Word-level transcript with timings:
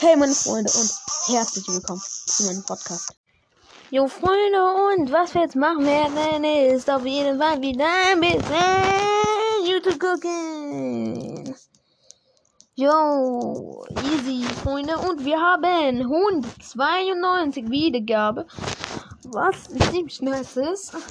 Hey 0.00 0.14
meine 0.16 0.32
Freunde 0.32 0.70
und 0.78 0.92
herzlich 1.26 1.66
willkommen 1.66 2.00
zu 2.00 2.44
meinem 2.44 2.62
Podcast. 2.62 3.16
Jo 3.90 4.06
Freunde 4.06 4.62
und 4.92 5.10
was 5.10 5.34
wir 5.34 5.40
jetzt 5.40 5.56
machen 5.56 5.84
werden 5.84 6.44
ist 6.44 6.88
auf 6.88 7.04
jeden 7.04 7.36
Fall 7.36 7.60
wieder 7.60 7.84
ein 8.12 8.20
bisschen 8.20 9.66
YouTube 9.66 9.98
gucken. 9.98 11.52
Jo, 12.76 13.84
easy 14.04 14.44
Freunde 14.62 14.96
und 14.98 15.24
wir 15.24 15.40
haben 15.40 16.00
192 16.00 17.68
Wiedergabe, 17.68 18.46
was 19.24 19.64
ziemlich 19.64 20.22
nice 20.22 20.58
ist. 20.58 20.92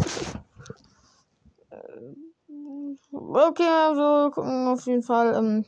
Okay, 3.12 3.68
also 3.68 4.32
gucken 4.32 4.68
auf 4.68 4.86
jeden 4.86 5.04
Fall. 5.04 5.34
Ähm, 5.36 5.66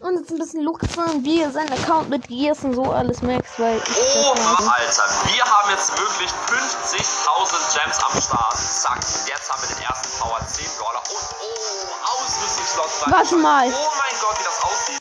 und 0.00 0.18
jetzt 0.18 0.30
ein 0.30 0.38
bisschen 0.38 0.62
Luft 0.62 0.86
fahren, 0.90 1.24
wie 1.24 1.42
er 1.42 1.50
seinen 1.50 1.72
Account 1.72 2.08
mit 2.08 2.26
Gears 2.26 2.64
und 2.64 2.74
so 2.74 2.84
alles 2.84 3.20
merkt, 3.22 3.58
weil 3.58 3.76
ich 3.76 3.96
Oh, 4.16 4.32
Alter, 4.32 5.04
wir 5.32 5.44
haben 5.44 5.70
jetzt 5.70 5.92
wirklich 5.98 6.30
50.000 6.30 7.78
Gems 7.78 8.02
am 8.02 8.20
Start. 8.20 8.56
Zack, 8.56 8.96
und 8.96 9.28
jetzt 9.28 9.52
haben 9.52 9.62
wir 9.62 9.76
den 9.76 9.84
ersten 9.84 10.18
Power 10.18 10.40
10 10.46 10.66
Brawler 10.78 10.98
und 10.98 11.18
oh, 11.42 12.22
Ausrüstungsslot 12.22 12.86
frei. 12.86 13.10
Warte 13.12 13.36
mal. 13.36 13.66
Oh 13.66 13.70
mein 13.70 14.20
Gott, 14.20 14.38
wie 14.38 14.44
das 14.44 14.62
aussieht. 14.64 15.00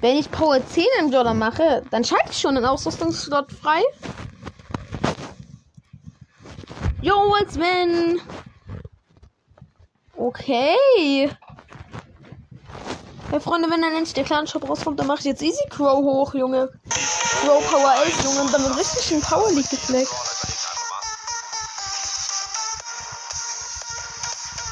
Wenn 0.00 0.16
ich 0.16 0.30
Power 0.30 0.66
10 0.66 0.86
im 1.00 1.10
Dollar 1.10 1.34
mache, 1.34 1.82
dann 1.90 2.04
schalte 2.04 2.30
ich 2.30 2.38
schon 2.38 2.56
einen 2.56 2.66
Ausrüstungsslot 2.66 3.52
frei. 3.52 3.82
Jo, 7.02 7.34
als 7.34 7.58
wenn. 7.58 8.20
Okay. 10.16 11.30
Ja, 13.30 13.40
Freunde, 13.40 13.68
wenn 13.70 13.82
dann 13.82 13.92
endlich 13.92 14.14
der 14.14 14.24
Clan 14.24 14.46
Shop 14.46 14.66
rauskommt, 14.68 14.98
dann 14.98 15.06
mache 15.06 15.18
ich 15.18 15.24
jetzt 15.26 15.42
Easy 15.42 15.62
Crow 15.68 15.98
hoch, 16.02 16.32
Junge. 16.34 16.70
Crow 17.42 17.70
Power 17.70 17.94
11, 18.02 18.24
Junge, 18.24 18.40
und 18.40 18.54
dann 18.54 18.64
wird 18.64 18.76
richtig 18.78 19.04
schön 19.04 19.20
Power 19.20 19.50
League 19.52 19.68
gefleckt. 19.68 20.10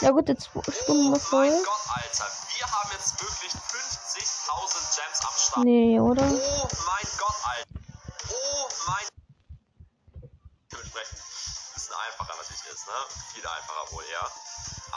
Ja 0.01 0.11
gut, 0.11 0.29
jetzt 0.29 0.47
stunden 0.49 1.11
wir 1.11 1.17
Oh 1.17 1.19
voll. 1.19 1.49
mein 1.49 1.63
Gott, 1.65 1.87
Alter, 1.97 2.27
wir 2.59 2.67
haben 2.67 2.91
jetzt 2.93 3.21
wirklich 3.21 3.53
50.000 3.53 4.95
Gems 4.95 5.21
am 5.21 5.35
Start. 5.37 5.65
Nee, 5.65 5.99
oder? 6.01 6.23
Oh 6.23 6.69
mein 6.87 7.09
Gott, 7.19 7.37
Alter. 7.45 7.81
Oh 8.31 8.69
mein. 8.87 9.07
Dementsprechend 10.71 11.19
ein 11.19 11.26
einfacher 11.97 12.35
natürlich 12.37 12.67
ist, 12.73 12.87
ne? 12.87 12.95
Viel 13.33 13.47
einfacher 13.47 13.93
wohl 13.93 14.05
eher. 14.05 14.31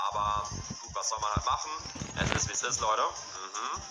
Aber 0.10 0.50
gut, 0.82 0.96
was 0.96 1.10
soll 1.10 1.20
man 1.20 1.32
halt 1.34 1.46
machen? 1.46 1.72
Es 2.24 2.32
ist 2.32 2.48
wie 2.50 2.54
es 2.54 2.64
ist, 2.64 2.80
Leute. 2.82 3.02
Mhm. 3.02 3.82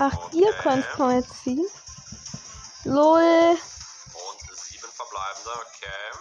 Ach, 0.00 0.32
ihr 0.32 0.48
Okay. 0.48 0.62
könnt 0.62 0.92
Power 0.92 1.22
ziehen. 1.42 1.66
Lol. 2.84 3.58
Und 4.12 4.56
sieben 4.56 4.92
verbleibende, 4.92 5.50
okay. 5.50 6.12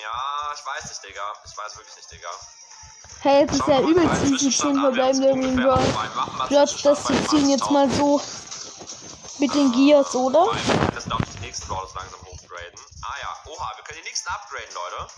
Ja, 0.00 0.52
ich 0.54 0.64
weiß 0.66 0.88
nicht, 0.88 1.04
Digga. 1.04 1.32
Ich 1.44 1.56
weiß 1.56 1.76
wirklich 1.76 1.96
nicht, 1.96 2.10
Digga. 2.10 2.28
Hey, 3.22 3.40
jetzt 3.42 3.52
ist 3.52 3.66
ja 3.68 3.80
mal 3.80 3.86
einen 3.88 3.98
easy 3.98 4.20
10 4.20 4.38
Zwischenstand 4.38 4.78
an. 4.78 4.94
Wir 4.94 5.04
haben 5.04 5.14
verbleibende 5.20 5.28
irgendwie 5.28 5.54
Zwischenstand 6.48 6.84
das 6.84 7.04
die 7.04 7.26
ziehen 7.26 7.50
jetzt 7.50 7.70
mal 7.70 7.86
20.000. 7.86 7.90
so 7.98 8.20
mit 9.40 9.54
den 9.54 9.72
Gears, 9.72 10.14
oder? 10.14 10.52
Jetzt, 10.94 11.06
glaube 11.06 11.24
ich, 11.24 11.30
die 11.36 11.40
nächsten 11.40 11.66
Brawlers 11.68 11.94
langsam 11.94 12.20
hochgraden. 12.20 12.80
Ah 13.02 13.14
ja, 13.22 13.50
oha, 13.50 13.72
wir 13.76 13.84
können 13.84 13.98
die 14.02 14.08
nächsten 14.08 14.28
upgraden, 14.28 14.74
Leute. 14.74 15.12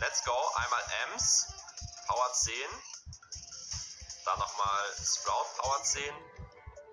Let's 0.00 0.24
go. 0.24 0.32
Einmal 0.64 0.80
Ems, 1.04 1.46
Power 2.08 2.32
10. 2.32 2.52
Dann 4.24 4.38
nochmal 4.38 4.82
Sprout, 4.96 5.46
Power 5.58 5.82
10. 5.82 6.02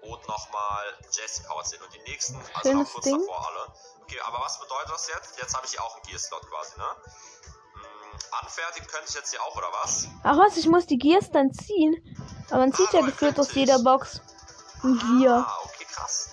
Und 0.04 0.28
nochmal 0.28 0.84
Jesse, 1.12 1.44
Power 1.44 1.64
10. 1.64 1.82
Und 1.82 1.94
die 1.94 2.02
nächsten, 2.12 2.36
also 2.36 2.52
noch 2.54 2.64
Schönes 2.64 2.92
kurz 2.92 3.06
Ding. 3.06 3.20
davor 3.20 3.48
alle. 3.48 3.74
Okay, 4.04 4.20
aber 4.26 4.40
was 4.42 4.60
bedeutet 4.60 4.92
das 4.92 5.08
jetzt? 5.08 5.40
Jetzt 5.40 5.56
habe 5.56 5.66
ich 5.66 5.72
hier 5.72 5.84
auch 5.84 5.96
einen 5.96 6.04
Gear-Slot 6.04 6.46
quasi, 6.50 6.78
ne? 6.78 6.86
Anfertigen 8.42 8.88
könnte 8.88 9.08
ich 9.10 9.16
jetzt 9.16 9.32
hier 9.32 9.42
auch, 9.42 9.56
oder 9.56 9.72
was? 9.82 10.08
Ach 10.24 10.38
was, 10.38 10.58
ich 10.58 10.68
muss 10.68 10.86
die 10.86 10.98
Gears 10.98 11.32
dann 11.32 11.54
ziehen. 11.54 11.96
Aber 12.50 12.60
man 12.60 12.74
zieht 12.74 12.92
ja 12.94 13.02
gefühlt 13.02 13.40
aus 13.40 13.54
jeder. 13.54 13.80
Box 13.80 14.22
ein 14.84 15.00
Gear. 15.00 15.46
Ah, 15.48 15.60
okay, 15.64 15.86
krass. 15.86 16.30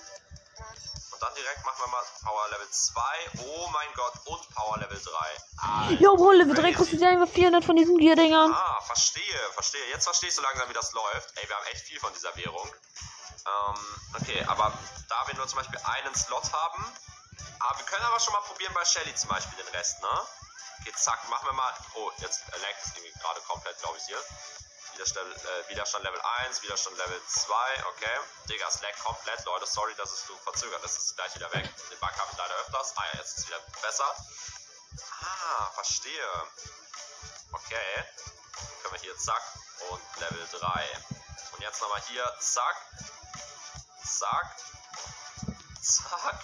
Und 1.21 1.27
dann 1.27 1.35
direkt 1.35 1.63
machen 1.63 1.77
wir 1.85 1.87
mal 1.87 2.03
Power 2.23 2.49
Level 2.49 2.67
2. 2.69 3.01
Oh 3.45 3.67
mein 3.71 3.93
Gott, 3.93 4.13
und 4.25 4.49
Power 4.55 4.77
Level 4.79 4.99
3. 4.99 5.11
Alter, 5.57 6.01
Jo, 6.01 6.15
Bro, 6.15 6.31
Level 6.31 6.55
3 6.55 6.61
crazy. 6.63 6.73
kostet 6.73 7.01
ja 7.01 7.09
einfach 7.09 7.29
400 7.31 7.63
von 7.63 7.75
diesen 7.75 7.97
Gear-Dingern. 7.99 8.51
Ah, 8.51 8.81
verstehe, 8.81 9.39
verstehe. 9.53 9.85
Jetzt 9.89 10.05
verstehst 10.05 10.39
du 10.39 10.41
langsam, 10.41 10.67
wie 10.69 10.73
das 10.73 10.91
läuft. 10.93 11.37
Ey, 11.37 11.47
wir 11.47 11.55
haben 11.55 11.65
echt 11.67 11.85
viel 11.85 11.99
von 11.99 12.11
dieser 12.13 12.35
Währung. 12.37 12.67
Ähm, 13.45 14.01
okay, 14.19 14.43
aber 14.47 14.73
da 15.09 15.27
wir 15.27 15.35
nur 15.35 15.47
zum 15.47 15.57
Beispiel 15.59 15.79
einen 15.83 16.15
Slot 16.15 16.51
haben, 16.53 16.85
aber 17.59 17.77
wir 17.77 17.85
können 17.85 18.05
aber 18.05 18.19
schon 18.19 18.33
mal 18.33 18.41
probieren 18.41 18.73
bei 18.73 18.83
Shelly 18.83 19.13
zum 19.13 19.29
Beispiel 19.29 19.57
den 19.63 19.67
Rest, 19.75 20.01
ne? 20.01 20.21
Okay, 20.81 20.91
zack, 20.95 21.29
machen 21.29 21.45
wir 21.47 21.53
mal. 21.53 21.71
Oh, 21.95 22.11
jetzt 22.17 22.41
laggt 22.49 22.81
es 22.83 22.95
irgendwie 22.97 23.13
gerade 23.19 23.41
komplett, 23.41 23.77
glaube 23.79 23.97
ich, 23.99 24.03
hier. 24.05 24.17
Widerstand, 24.93 25.35
äh, 25.35 25.69
Widerstand 25.69 26.03
Level 26.03 26.21
1, 26.45 26.61
Widerstand 26.63 26.97
Level 26.97 27.21
2, 27.27 27.85
okay. 27.87 28.19
Digga, 28.49 28.67
laggt 28.81 28.99
komplett, 29.03 29.45
Leute. 29.45 29.65
Sorry, 29.65 29.93
dass 29.95 30.11
es 30.11 30.27
so 30.27 30.35
verzögert 30.37 30.83
ist. 30.83 30.97
Es 30.97 31.05
ist 31.05 31.15
gleich 31.15 31.33
wieder 31.35 31.51
weg. 31.53 31.63
Den 31.89 31.99
Bug 31.99 32.11
habe 32.11 32.31
ich 32.31 32.37
leider 32.37 32.55
öfters. 32.55 32.93
Ah 32.97 33.03
ja, 33.13 33.19
jetzt 33.19 33.37
ist 33.37 33.37
es 33.39 33.47
wieder 33.47 33.59
besser. 33.81 34.15
Ah, 35.21 35.71
verstehe. 35.73 36.27
Okay. 37.53 38.05
Können 38.81 38.93
wir 38.93 39.01
hier 39.01 39.17
zack 39.17 39.41
und 39.89 40.01
Level 40.19 40.47
3. 40.59 40.87
Und 41.53 41.61
jetzt 41.61 41.81
nochmal 41.81 42.01
hier 42.09 42.29
zack. 42.39 42.75
Zack. 44.03 44.55
Zack. 45.81 46.43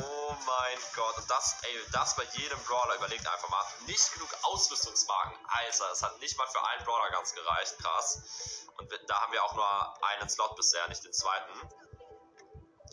Oh 0.00 0.34
mein 0.46 0.78
Gott. 0.94 1.16
Und 1.18 1.30
das, 1.30 1.56
ey, 1.62 1.80
das 1.92 2.16
bei 2.16 2.24
jedem 2.32 2.58
Brawler. 2.64 2.96
Überlegt 2.96 3.26
einfach 3.26 3.48
mal. 3.48 3.64
Nicht 3.86 4.12
genug 4.14 4.28
Ausrüstungsmarken. 4.42 5.38
Alter, 5.46 5.92
es 5.92 6.02
hat 6.02 6.18
nicht 6.20 6.36
mal 6.38 6.46
für 6.48 6.64
einen 6.66 6.84
Brawler 6.84 7.10
ganz 7.10 7.34
gereicht. 7.34 7.78
Krass. 7.78 8.64
Und 8.76 8.90
da 9.08 9.20
haben 9.20 9.32
wir 9.32 9.42
auch 9.44 9.54
nur 9.54 10.04
einen 10.04 10.28
Slot 10.28 10.56
bisher, 10.56 10.86
nicht 10.88 11.04
den 11.04 11.12
zweiten. 11.12 11.52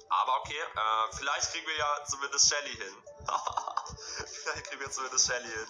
Aber 0.10 0.38
okay, 0.42 0.60
äh, 0.60 1.16
vielleicht 1.16 1.52
kriegen 1.52 1.66
wir 1.66 1.78
ja 1.78 2.04
zumindest 2.06 2.50
Shelly 2.50 2.76
hin. 2.76 2.96
vielleicht 4.44 4.68
kriegen 4.68 4.82
wir 4.82 4.92
zumindest 4.92 5.26
Shelly 5.26 5.48
hin. 5.48 5.68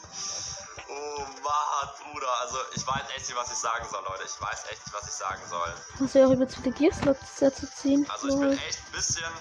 Oh 0.90 1.20
Mann, 1.44 1.90
Bruder. 2.02 2.32
Also 2.42 2.58
ich 2.74 2.86
weiß 2.86 3.04
echt 3.16 3.30
nicht, 3.30 3.36
was 3.36 3.52
ich 3.52 3.58
sagen 3.58 3.88
soll, 3.90 4.04
Leute. 4.04 4.24
Ich 4.24 4.42
weiß 4.42 4.66
echt 4.72 4.86
nicht, 4.86 4.94
was 4.94 5.08
ich 5.08 5.14
sagen 5.14 5.42
soll. 5.48 5.74
Muss 6.00 6.14
ja 6.16 6.26
auch 6.26 6.32
übelst 6.32 6.56
viele 6.56 6.72
Gear-Slots 6.72 7.40
dazu 7.40 7.68
ziehen. 7.68 8.10
Also 8.10 8.30
ich 8.30 8.36
bin 8.36 8.58
echt 8.58 8.80
ein 8.80 8.92
bisschen. 8.92 9.32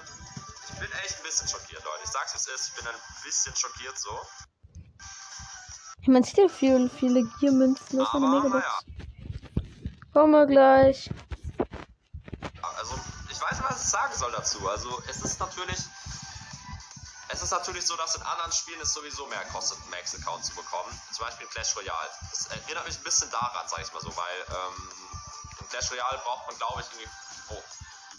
Ich 1.03 1.07
bin 1.07 1.09
echt 1.09 1.17
ein 1.19 1.23
bisschen 1.23 1.47
schockiert, 1.47 1.83
Leute. 1.83 2.03
Ich 2.03 2.11
sag's 2.11 2.33
wie 2.33 2.37
es 2.37 2.47
ist, 2.47 2.67
ich 2.69 2.75
bin 2.75 2.87
ein 2.87 2.95
bisschen 3.23 3.55
schockiert 3.55 3.97
so. 3.97 4.19
Hey, 6.01 6.13
man 6.13 6.23
sieht 6.23 6.37
ja 6.37 6.47
viele, 6.47 6.89
viele 6.89 7.23
Gear-Münzen. 7.39 7.97
Das 7.97 8.07
ist 8.07 8.13
eine 8.15 8.27
Aber 8.27 8.35
Megabox. 8.35 8.65
naja. 8.65 8.79
Kommen 10.13 10.31
wir 10.31 10.45
gleich. 10.45 11.09
Also, 12.77 12.99
ich 13.29 13.41
weiß 13.41 13.51
nicht, 13.51 13.69
was 13.69 13.83
ich 13.83 13.89
sagen 13.89 14.13
soll 14.15 14.31
dazu. 14.31 14.69
Also, 14.69 15.01
es 15.07 15.21
ist 15.21 15.39
natürlich. 15.39 15.79
Es 17.29 17.41
ist 17.41 17.51
natürlich 17.51 17.85
so, 17.85 17.95
dass 17.95 18.15
in 18.15 18.21
anderen 18.23 18.51
Spielen 18.51 18.81
es 18.81 18.93
sowieso 18.93 19.25
mehr 19.27 19.43
kostet, 19.45 19.79
einen 19.81 19.89
Max-Account 19.91 20.43
zu 20.45 20.53
bekommen. 20.53 20.91
Zum 21.13 21.25
Beispiel 21.25 21.47
in 21.47 21.51
Clash 21.51 21.75
Royale. 21.77 22.09
Das 22.29 22.45
erinnert 22.47 22.85
mich 22.85 22.97
ein 22.97 23.03
bisschen 23.03 23.31
daran, 23.31 23.65
sag 23.69 23.81
ich 23.81 23.91
mal 23.93 24.01
so, 24.01 24.15
weil 24.15 24.45
ähm, 24.49 24.91
in 25.61 25.69
Clash 25.69 25.89
Royale 25.91 26.19
braucht 26.25 26.47
man, 26.47 26.57
glaube 26.57 26.81
ich, 26.81 26.87
irgendwie 26.91 27.09
oh, 27.49 27.63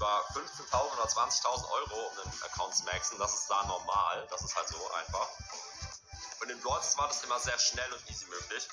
über 0.03 0.25
15.000 0.35 0.99
oder 0.99 1.07
20.000 1.07 1.71
Euro, 1.71 2.11
um 2.11 2.19
einen 2.19 2.43
Account 2.43 2.75
zu 2.75 2.85
maxen. 2.85 3.19
Das 3.19 3.35
ist 3.35 3.49
da 3.49 3.63
normal. 3.67 4.27
Das 4.31 4.43
ist 4.43 4.57
halt 4.57 4.67
so 4.67 4.77
einfach. 4.99 5.29
Und 6.41 6.51
in 6.51 6.61
Brawl 6.61 6.81
war 6.97 7.07
das 7.07 7.23
immer 7.23 7.39
sehr 7.39 7.57
schnell 7.57 7.87
und 7.93 8.11
easy 8.11 8.27
möglich. 8.27 8.69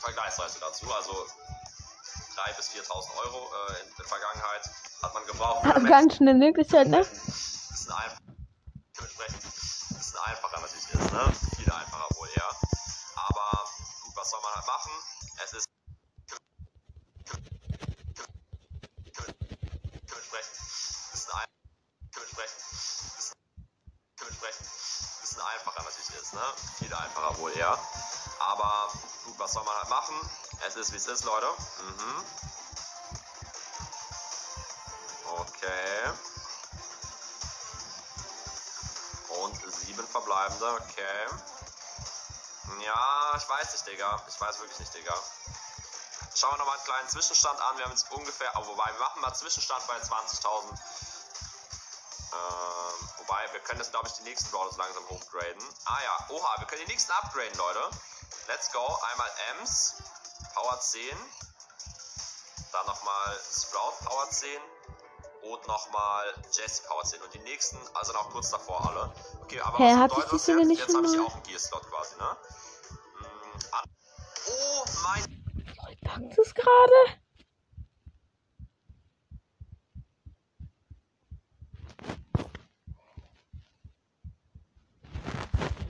Vergleichsweise 0.00 0.58
dazu. 0.60 0.90
Also 0.94 1.12
3.000 1.12 2.56
bis 2.56 2.70
4.000 2.70 3.16
Euro 3.18 3.50
äh, 3.52 3.82
in 3.82 3.94
der 3.98 4.06
Vergangenheit 4.06 4.70
hat 5.02 5.12
man 5.12 5.26
gebraucht. 5.26 5.66
einen 5.66 5.86
Ganz 5.90 6.16
schnell 6.16 6.34
Möglichkeit, 6.34 6.88
ne? 6.88 7.04
bisschen 7.04 7.92
einfach, 7.92 8.18
dementsprechend 8.96 9.44
ein 9.44 9.96
bisschen 9.98 10.18
einfacher 10.24 10.60
natürlich 10.60 10.88
ist, 10.88 11.12
ne? 11.12 11.32
Viel 11.56 11.70
einfacher 11.70 12.08
wohl 12.16 12.28
eher. 12.34 12.50
Aber 13.28 13.64
gut, 14.04 14.16
was 14.16 14.30
soll 14.30 14.40
man 14.40 14.54
halt 14.54 14.66
machen? 14.66 14.92
Es 15.44 15.52
ist 15.52 15.66
ne? 26.36 26.54
Viel 26.78 26.94
einfacher 26.94 27.38
wohl 27.38 27.56
eher. 27.56 27.78
Aber 28.38 28.92
gut, 29.24 29.38
was 29.38 29.52
soll 29.52 29.64
man 29.64 29.76
halt 29.76 29.88
machen? 29.88 30.14
Es 30.66 30.76
ist 30.76 30.92
wie 30.92 30.96
es 30.96 31.06
ist, 31.06 31.24
Leute. 31.24 31.46
Mhm. 31.80 32.24
Okay. 35.38 36.12
Und 39.28 39.74
sieben 39.74 40.06
verbleibende, 40.06 40.72
okay. 40.72 41.26
Ja, 42.80 43.34
ich 43.36 43.48
weiß 43.48 43.72
nicht, 43.72 43.86
Digga. 43.86 44.22
Ich 44.28 44.40
weiß 44.40 44.58
wirklich 44.60 44.78
nicht, 44.78 44.94
Digga. 44.94 45.14
Schauen 46.34 46.52
wir 46.52 46.58
nochmal 46.58 46.76
einen 46.76 46.84
kleinen 46.84 47.08
Zwischenstand 47.08 47.60
an. 47.60 47.78
Wir 47.78 47.84
haben 47.84 47.92
jetzt 47.92 48.10
ungefähr, 48.12 48.52
oh, 48.56 48.66
wobei, 48.66 48.84
wir 48.92 49.00
machen 49.00 49.20
mal 49.22 49.34
Zwischenstand 49.34 49.86
bei 49.86 49.96
20.000. 49.96 50.78
Ähm, 52.36 53.08
wobei, 53.18 53.52
wir 53.52 53.60
können 53.60 53.80
jetzt, 53.80 53.90
glaube 53.92 54.08
ich, 54.08 54.14
die 54.14 54.24
nächsten 54.24 54.50
Brawlers 54.50 54.76
langsam 54.76 55.08
hochgraden. 55.08 55.62
Ah 55.86 55.98
ja, 56.04 56.26
oha, 56.34 56.54
wir 56.58 56.66
können 56.66 56.82
die 56.86 56.92
nächsten 56.92 57.12
upgraden, 57.12 57.56
Leute. 57.56 57.80
Let's 58.48 58.70
go. 58.72 58.84
Einmal 59.12 59.30
Ems, 59.52 59.94
Power 60.54 60.78
10. 60.78 61.00
Dann 62.72 62.86
nochmal 62.86 63.38
Sprout, 63.40 64.04
Power 64.04 64.28
10 64.28 64.60
und 65.42 65.66
nochmal 65.66 66.34
Jesse 66.52 66.82
Power 66.88 67.04
10. 67.04 67.22
Und 67.22 67.32
die 67.32 67.38
nächsten, 67.40 67.78
also 67.94 68.12
noch 68.12 68.30
kurz 68.30 68.50
davor 68.50 68.86
alle. 68.88 69.12
Okay, 69.42 69.60
aber 69.60 69.78
Hä, 69.78 69.94
was 69.94 70.10
ich 70.10 70.16
bedeutet 70.16 70.32
das 70.32 70.46
jetzt? 70.46 70.68
Jetzt 70.78 70.94
habe 70.96 71.06
ich 71.06 71.20
auch 71.20 71.34
einen 71.34 71.42
Gear-Slot 71.44 71.90
quasi, 71.90 72.16
ne? 72.16 72.36
Mm, 73.20 73.56
Oh 74.48 74.84
mein 75.02 75.36
Packt 76.04 76.38
es 76.38 76.54
gerade? 76.54 77.20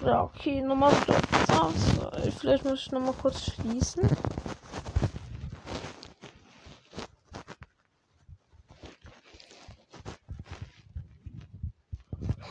Ja, 0.07 0.23
okay, 0.23 0.61
nochmal 0.63 0.95
das. 1.09 2.37
Vielleicht 2.39 2.65
muss 2.65 2.81
ich 2.83 2.93
nochmal 2.93 3.13
kurz 3.15 3.43
schließen. 3.47 4.09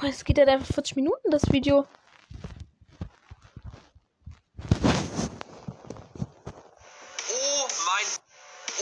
Oh, 0.02 0.06
Es 0.06 0.26
geht 0.26 0.38
halt 0.38 0.50
einfach 0.50 0.68
40 0.74 0.98
Minuten, 0.98 1.32
das 1.32 1.50
Video. 1.50 1.88
Oh 7.30 7.68
mein. 7.86 8.06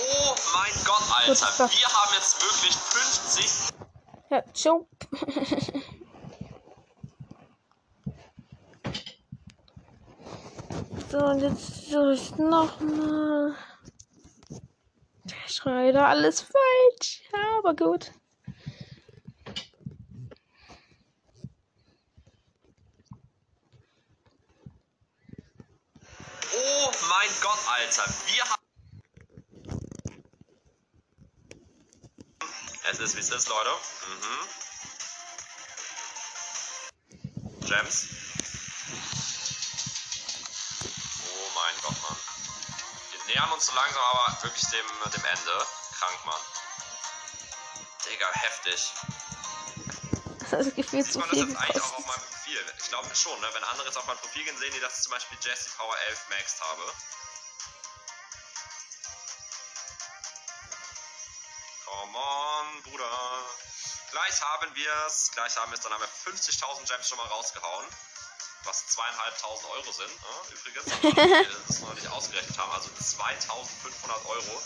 Oh 0.02 0.36
mein 0.56 0.74
Gott, 0.84 1.04
Alter. 1.28 1.70
Wir 1.70 1.88
haben 1.88 2.14
jetzt 2.16 2.42
wirklich 2.42 2.76
50. 2.76 3.74
Ja, 4.32 4.44
ciao. 4.52 4.88
so, 11.14 11.20
und 11.20 11.42
jetzt 11.42 11.92
soll 11.92 12.14
ich 12.14 12.36
nochmal. 12.38 13.56
Ich 15.46 15.54
schreibe 15.54 15.94
da 15.94 16.08
alles 16.08 16.42
falsch. 16.42 17.22
Ja, 17.32 17.60
aber 17.60 17.76
gut. 17.76 18.12
Oh 26.56 26.92
mein 27.10 27.30
Gott, 27.44 27.60
Alter. 27.76 28.06
Wir 28.26 28.44
haben. 28.50 28.64
Es 32.90 33.00
ist 33.00 33.16
wie 33.16 33.20
es 33.20 33.30
ist, 33.30 33.50
Leute. 33.50 33.70
Mhm. 37.62 37.68
Gems. 37.68 38.23
Nähern 43.34 43.52
uns 43.52 43.66
so 43.66 43.74
langsam 43.74 44.02
aber 44.02 44.44
wirklich 44.44 44.64
dem, 44.70 45.12
dem 45.12 45.26
Ende. 45.26 45.68
Krank, 45.98 46.26
Mann. 46.26 46.42
Digga, 48.06 48.30
heftig. 48.32 48.92
Das 50.52 50.68
ist 50.68 50.76
gefühlt 50.76 51.12
zu 51.12 51.20
man 51.20 51.30
das 51.30 51.40
viel 51.40 51.50
jetzt 51.50 51.58
eigentlich 51.58 51.84
auch 51.84 51.98
auf 51.98 52.06
meinem 52.06 52.22
Profil? 52.30 52.74
Ich 52.78 52.90
glaube 52.90 53.16
schon, 53.16 53.40
ne? 53.42 53.50
Wenn 53.54 53.64
andere 53.64 53.88
jetzt 53.88 53.98
auf 53.98 54.06
mein 54.06 54.18
Profil 54.18 54.44
gehen, 54.44 54.58
sehen 54.58 54.74
die, 54.74 54.80
dass 54.80 54.98
ich 54.98 55.04
zum 55.04 55.12
Beispiel 55.12 55.38
Jesse 55.42 55.70
Power 55.78 55.98
11 56.10 56.30
maxed 56.30 56.62
habe. 56.62 56.94
Come 61.86 62.18
on, 62.18 62.84
Bruder. 62.84 63.46
Gleich 64.12 64.42
haben 64.42 64.76
wir's. 64.76 65.32
Gleich 65.34 65.56
haben 65.58 65.72
wir's. 65.72 65.82
Dann 65.82 65.94
haben 65.94 66.02
wir 66.02 66.34
50.000 66.34 66.88
Gems 66.88 67.08
schon 67.08 67.18
mal 67.18 67.28
rausgehauen. 67.28 67.86
Was 68.66 68.88
zweieinhalbtausend 68.88 69.70
Euro 69.72 69.92
sind, 69.92 70.10
ne? 70.22 70.34
übrigens. 70.52 71.04
Wir 71.04 71.58
das 71.68 71.80
noch 71.80 71.94
nicht 71.96 72.08
ausgerechnet 72.08 72.58
haben. 72.58 72.72
Also 72.72 72.90
2500 72.98 74.26
Euro. 74.26 74.62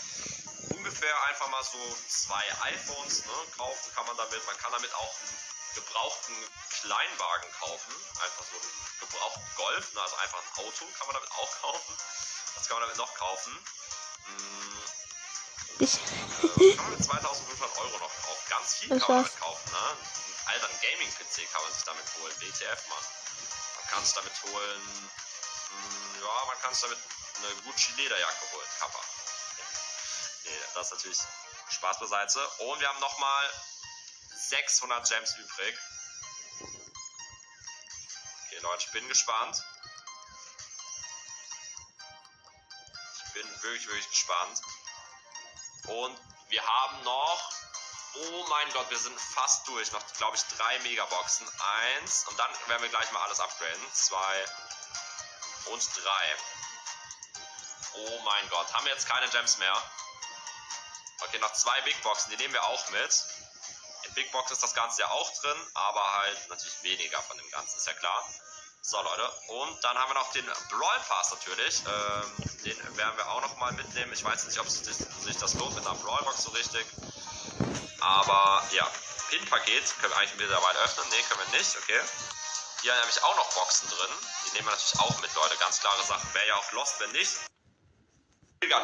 Ungefähr 0.76 1.24
einfach 1.24 1.48
mal 1.48 1.64
so 1.64 1.78
zwei 2.08 2.42
iPhones 2.72 3.24
ne, 3.26 3.32
kaufen 3.56 3.92
kann 3.94 4.06
man 4.06 4.16
damit. 4.16 4.44
Man 4.46 4.56
kann 4.58 4.70
damit 4.72 4.94
auch 4.94 5.14
einen 5.20 5.38
gebrauchten 5.74 6.34
Kleinwagen 6.80 7.50
kaufen. 7.58 7.92
Einfach 8.22 8.44
so 8.50 8.56
einen 8.56 8.72
gebrauchten 9.00 9.46
Golf. 9.56 9.92
Ne? 9.94 10.00
Also 10.02 10.16
einfach 10.16 10.38
ein 10.42 10.64
Auto 10.64 10.84
kann 10.98 11.06
man 11.08 11.14
damit 11.14 11.32
auch 11.32 11.60
kaufen. 11.60 11.96
Was 12.54 12.68
kann 12.68 12.76
man 12.78 12.82
damit 12.88 12.98
noch 12.98 13.14
kaufen? 13.14 13.58
Hm, 14.26 14.82
Ich, 15.80 15.94
äh, 15.94 16.74
kann 16.76 16.84
man 16.86 16.94
mit 16.98 17.04
2500 17.04 17.78
Euro 17.78 17.98
noch 17.98 18.14
kaufen. 18.22 18.44
Ganz 18.48 18.74
viel 18.76 18.88
kann 18.88 18.98
man 19.08 19.24
damit 19.24 19.40
kaufen. 19.40 19.72
Ne? 19.72 19.96
Alter, 20.46 20.68
ein 20.68 20.80
Gaming-PC 20.80 21.50
kann 21.52 21.62
man 21.62 21.72
sich 21.72 21.82
damit 21.84 22.04
holen. 22.20 22.34
WTF, 22.40 22.88
Mann. 22.88 23.04
Kann 23.90 24.04
sich 24.04 24.14
damit 24.14 24.42
holen. 24.42 25.10
Mh, 25.70 26.20
ja, 26.20 26.44
man 26.46 26.60
kann 26.60 26.72
sich 26.74 26.82
damit 26.82 26.98
eine 27.38 27.54
Gucci-Lederjacke 27.62 28.52
holen. 28.52 28.68
Kappa. 28.78 29.00
nee, 30.44 30.60
das 30.74 30.86
ist 30.86 30.92
natürlich 30.92 31.18
Spaß 31.70 31.98
beiseite. 32.00 32.46
Und 32.58 32.80
wir 32.80 32.88
haben 32.88 33.00
nochmal 33.00 33.50
600 34.48 35.08
Gems 35.08 35.36
übrig. 35.36 35.78
Okay, 38.46 38.58
Leute, 38.60 38.84
ich 38.86 38.92
bin 38.92 39.08
gespannt. 39.08 39.62
Ich 43.26 43.32
bin 43.34 43.62
wirklich, 43.62 43.86
wirklich 43.86 44.10
gespannt. 44.10 44.60
Und 45.86 46.18
wir 46.48 46.66
haben 46.66 47.02
noch. 47.04 47.67
Oh 48.14 48.46
mein 48.48 48.72
Gott, 48.72 48.90
wir 48.90 48.98
sind 48.98 49.18
fast 49.20 49.66
durch. 49.68 49.92
Noch, 49.92 50.02
glaube 50.16 50.36
ich, 50.36 50.42
drei 50.56 50.78
Megaboxen. 50.80 51.46
Eins. 51.48 52.26
Und 52.28 52.38
dann 52.38 52.50
werden 52.66 52.82
wir 52.82 52.88
gleich 52.88 53.10
mal 53.12 53.22
alles 53.22 53.40
upgraden. 53.40 53.92
Zwei. 53.92 54.44
Und 55.66 55.82
drei. 55.96 56.36
Oh 57.94 58.20
mein 58.24 58.48
Gott. 58.50 58.72
Haben 58.72 58.86
wir 58.86 58.92
jetzt 58.92 59.08
keine 59.08 59.28
Gems 59.28 59.58
mehr? 59.58 59.82
Okay, 61.20 61.38
noch 61.38 61.52
zwei 61.52 61.80
Big 61.82 62.00
Boxen. 62.02 62.30
Die 62.30 62.36
nehmen 62.36 62.54
wir 62.54 62.64
auch 62.64 62.88
mit. 62.90 63.24
In 64.04 64.14
Big 64.14 64.32
Box 64.32 64.50
ist 64.50 64.62
das 64.62 64.74
Ganze 64.74 65.02
ja 65.02 65.10
auch 65.10 65.30
drin. 65.40 65.66
Aber 65.74 66.16
halt 66.18 66.48
natürlich 66.48 66.82
weniger 66.82 67.22
von 67.22 67.36
dem 67.36 67.50
Ganzen. 67.50 67.76
Ist 67.76 67.86
ja 67.86 67.94
klar. 67.94 68.24
So, 68.80 69.02
Leute. 69.02 69.30
Und 69.48 69.84
dann 69.84 69.98
haben 69.98 70.10
wir 70.10 70.14
noch 70.14 70.32
den 70.32 70.46
Brawl 70.70 71.00
Pass 71.08 71.30
natürlich. 71.30 71.82
Ähm, 71.86 72.32
den 72.64 72.96
werden 72.96 73.16
wir 73.16 73.28
auch 73.28 73.42
noch 73.42 73.56
mal 73.56 73.72
mitnehmen. 73.72 74.12
Ich 74.12 74.24
weiß 74.24 74.46
nicht, 74.46 74.58
ob 74.58 74.68
sich, 74.68 74.96
sich 74.96 75.36
das 75.36 75.54
lohnt 75.54 75.74
mit 75.74 75.86
einer 75.86 75.96
Brawl 75.96 76.22
Box 76.24 76.42
so 76.42 76.50
richtig. 76.50 76.86
Aber 78.00 78.64
ja, 78.72 78.90
Pin-Paket 79.28 79.94
können 80.00 80.12
wir 80.12 80.18
eigentlich 80.18 80.36
mittlerweile 80.36 80.78
öffnen. 80.80 81.08
Ne, 81.08 81.22
können 81.28 81.50
wir 81.50 81.58
nicht. 81.58 81.76
Okay. 81.76 82.00
Hier 82.82 82.92
haben 82.92 83.00
nämlich 83.00 83.22
auch 83.22 83.36
noch 83.36 83.52
Boxen 83.54 83.88
drin. 83.88 84.10
Die 84.46 84.52
nehmen 84.52 84.68
wir 84.68 84.72
natürlich 84.72 85.00
auch 85.00 85.20
mit, 85.20 85.34
Leute. 85.34 85.56
Ganz 85.56 85.80
klare 85.80 86.02
Sache. 86.04 86.22
Wäre 86.32 86.46
ja 86.46 86.56
auch 86.56 86.72
lost, 86.72 87.00
wenn 87.00 87.12
nicht. 87.12 87.32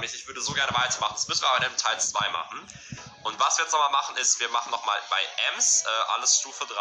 Ich 0.03 0.27
würde 0.27 0.41
so 0.41 0.53
gerne 0.53 0.73
weitermachen. 0.75 1.15
Das 1.15 1.29
müssen 1.29 1.43
wir 1.43 1.51
aber 1.53 1.67
in 1.67 1.77
Teil 1.77 2.01
2 2.01 2.29
machen. 2.31 2.69
Und 3.25 3.39
was 3.41 3.59
wir 3.59 3.65
jetzt 3.65 3.73
nochmal 3.73 3.91
machen, 3.91 4.17
ist, 4.17 4.39
wir 4.41 4.49
machen 4.51 4.71
nochmal 4.71 5.01
bei 5.11 5.23
Ems 5.49 5.83
äh, 5.85 5.89
alles 6.13 6.39
Stufe 6.39 6.67
3. 6.67 6.75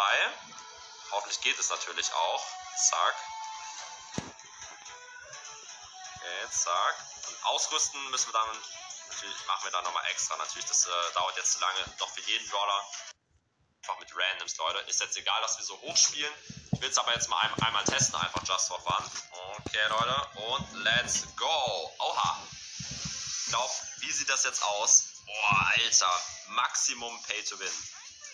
Hoffentlich 1.11 1.41
geht 1.41 1.57
es 1.59 1.69
natürlich 1.69 2.13
auch. 2.13 2.45
Zack. 2.77 3.15
Okay, 6.15 6.49
zack. 6.51 6.95
Und 7.27 7.45
ausrüsten 7.45 8.09
müssen 8.11 8.33
wir 8.33 8.39
dann, 8.39 8.57
natürlich 9.13 9.45
machen 9.45 9.65
wir 9.65 9.71
dann 9.71 9.83
nochmal 9.83 10.05
extra. 10.11 10.35
Natürlich, 10.37 10.65
das 10.65 10.85
äh, 10.85 11.13
dauert 11.13 11.37
jetzt 11.37 11.53
zu 11.53 11.59
lange. 11.59 11.79
Doch 11.97 12.09
für 12.09 12.21
jeden 12.21 12.47
Brawler. 12.49 12.87
Einfach 13.81 13.99
mit 13.99 14.09
Randoms, 14.15 14.57
Leute. 14.57 14.79
Ist 14.89 15.01
jetzt 15.01 15.17
egal, 15.17 15.41
dass 15.41 15.57
wir 15.57 15.65
so 15.65 15.79
hoch 15.81 15.97
spielen. 15.97 16.33
Ich 16.71 16.81
will 16.81 16.89
es 16.89 16.97
aber 16.97 17.13
jetzt 17.13 17.29
mal 17.29 17.37
ein, 17.39 17.63
einmal 17.63 17.83
testen, 17.83 18.15
einfach 18.15 18.41
just 18.47 18.67
for 18.67 18.79
fun. 18.81 19.11
Okay, 19.57 19.85
Leute. 19.89 20.27
Und 20.47 20.73
let's 20.83 21.23
go. 21.35 21.95
Oha. 21.99 22.47
Ich 23.45 23.49
glaube, 23.49 23.73
wie 23.97 24.11
sieht 24.11 24.29
das 24.29 24.43
jetzt 24.43 24.63
aus? 24.63 25.21
Boah, 25.25 25.71
Alter. 25.75 26.21
Maximum 26.47 27.21
Pay 27.23 27.43
to 27.43 27.59
Win. 27.59 27.73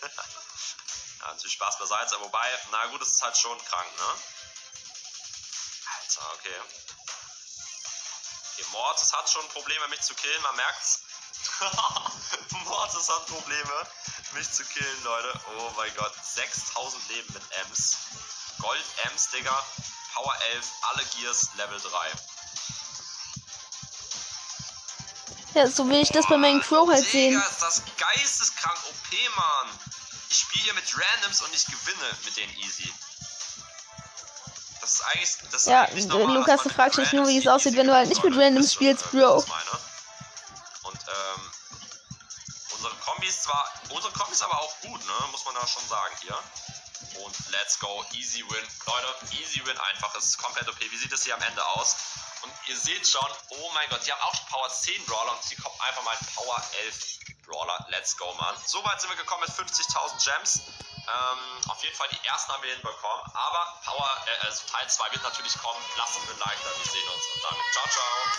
ja, 0.02 1.26
natürlich 1.26 1.54
Spaß 1.54 1.78
beiseite. 1.78 2.20
Wobei, 2.20 2.58
na 2.70 2.86
gut, 2.86 3.02
es 3.02 3.08
ist 3.08 3.22
halt 3.22 3.36
schon 3.36 3.58
krank, 3.64 3.96
ne? 3.96 4.14
Alter, 5.98 6.32
okay. 6.34 6.60
Mortis 8.72 9.12
hat 9.12 9.28
schon 9.28 9.46
Probleme, 9.48 9.86
mich 9.88 10.00
zu 10.00 10.14
killen, 10.14 10.42
man 10.42 10.56
merkt's. 10.56 11.00
Mortis 12.64 13.08
hat 13.08 13.26
Probleme, 13.26 13.86
mich 14.32 14.50
zu 14.50 14.64
killen, 14.64 15.04
Leute. 15.04 15.40
Oh 15.56 15.70
mein 15.76 15.94
Gott, 15.96 16.12
6000 16.22 17.08
Leben 17.08 17.32
mit 17.34 17.42
Ems. 17.62 17.96
Gold 18.58 18.84
Ems, 19.04 19.30
Digga. 19.30 19.64
Power 20.14 20.34
11, 20.52 20.66
alle 20.90 21.04
Gears, 21.04 21.48
Level 21.56 21.80
3. 21.80 22.12
ja, 25.54 25.68
so 25.68 25.88
will 25.88 26.00
ich 26.00 26.10
das 26.10 26.26
bei 26.26 26.36
meinem 26.36 26.60
Crow 26.60 26.88
halt 26.88 27.06
sehen. 27.06 27.32
Digga, 27.32 27.46
ist 27.46 27.62
das 27.62 27.82
geisteskrank 27.96 28.78
OP, 28.88 29.36
Mann. 29.36 29.78
Ich 30.28 30.38
spiele 30.38 30.64
hier 30.64 30.74
mit 30.74 30.84
Randoms 30.94 31.42
und 31.42 31.54
ich 31.54 31.66
gewinne 31.66 32.18
mit 32.24 32.36
denen 32.36 32.56
easy. 32.58 32.92
Ist 35.52 35.66
Ja, 35.66 35.88
normal, 36.06 36.36
Lukas, 36.36 36.58
man 36.58 36.68
du 36.68 36.74
fragst 36.74 36.98
dich 36.98 37.12
nur, 37.12 37.26
wie 37.28 37.38
es 37.38 37.46
aussieht, 37.46 37.76
wenn 37.76 37.86
du 37.86 37.94
halt 37.94 38.08
nicht 38.08 38.22
mit. 38.22 38.36
Randoms 38.36 38.66
ihr, 38.66 38.72
spielst, 38.72 39.10
Bro. 39.10 39.40
das 39.40 39.48
meine? 39.48 39.80
unsere 42.80 42.94
Kombi 42.96 43.26
ist 43.26 43.42
zwar, 43.42 43.70
unsere 43.90 44.12
Kombi 44.14 44.32
ist 44.32 44.42
aber 44.42 44.58
auch 44.58 44.80
gut, 44.80 45.04
ne? 45.04 45.12
Muss 45.30 45.44
man 45.44 45.54
da 45.54 45.66
schon 45.66 45.86
sagen 45.86 46.14
hier. 46.22 46.38
Und 47.22 47.36
let's 47.50 47.78
go, 47.78 48.04
easy 48.12 48.42
win. 48.48 48.66
Leute, 48.86 49.14
easy 49.32 49.60
win 49.66 49.76
einfach. 49.92 50.14
Es 50.16 50.26
ist 50.26 50.38
komplett 50.38 50.68
okay. 50.68 50.86
Wie 50.90 50.96
sieht 50.96 51.12
es 51.12 51.24
hier 51.24 51.34
am 51.34 51.42
Ende 51.42 51.64
aus? 51.66 51.96
Und 52.42 52.52
ihr 52.68 52.76
seht 52.76 53.06
schon, 53.06 53.26
oh 53.50 53.70
mein 53.74 53.88
Gott, 53.90 54.00
die 54.06 54.12
haben 54.12 54.22
auch 54.22 54.48
Power 54.48 54.68
10 54.70 55.04
Brawler 55.04 55.32
und 55.32 55.42
sie 55.42 55.56
kommen 55.56 55.76
einfach 55.86 56.02
mal 56.04 56.16
Power 56.34 56.62
11 56.84 57.18
Brawler. 57.46 57.86
Let's 57.90 58.16
go, 58.16 58.32
Mann. 58.34 58.56
So 58.64 58.82
weit 58.84 59.00
sind 59.00 59.10
wir 59.10 59.16
gekommen 59.16 59.44
mit 59.46 59.54
50.000 59.54 60.24
Gems. 60.24 60.60
Ähm, 61.10 61.70
auf 61.70 61.82
jeden 61.82 61.96
Fall 61.96 62.06
die 62.12 62.24
ersten 62.28 62.52
haben 62.52 62.62
wir 62.62 62.70
hinbekommen. 62.70 63.24
Aber 63.34 63.66
Power, 63.84 64.06
äh, 64.26 64.46
also 64.46 64.62
Teil 64.70 64.88
2 64.88 65.12
wird 65.12 65.24
natürlich 65.24 65.54
kommen. 65.58 65.80
Lasst 65.96 66.16
uns 66.18 66.30
ein 66.30 66.38
Like 66.38 66.58
da. 66.62 66.70
Wir 66.70 66.86
sehen 66.86 67.08
uns. 67.10 67.24
Und 67.34 67.42
damit 67.50 67.66
ciao, 67.72 67.86
ciao. 67.90 68.30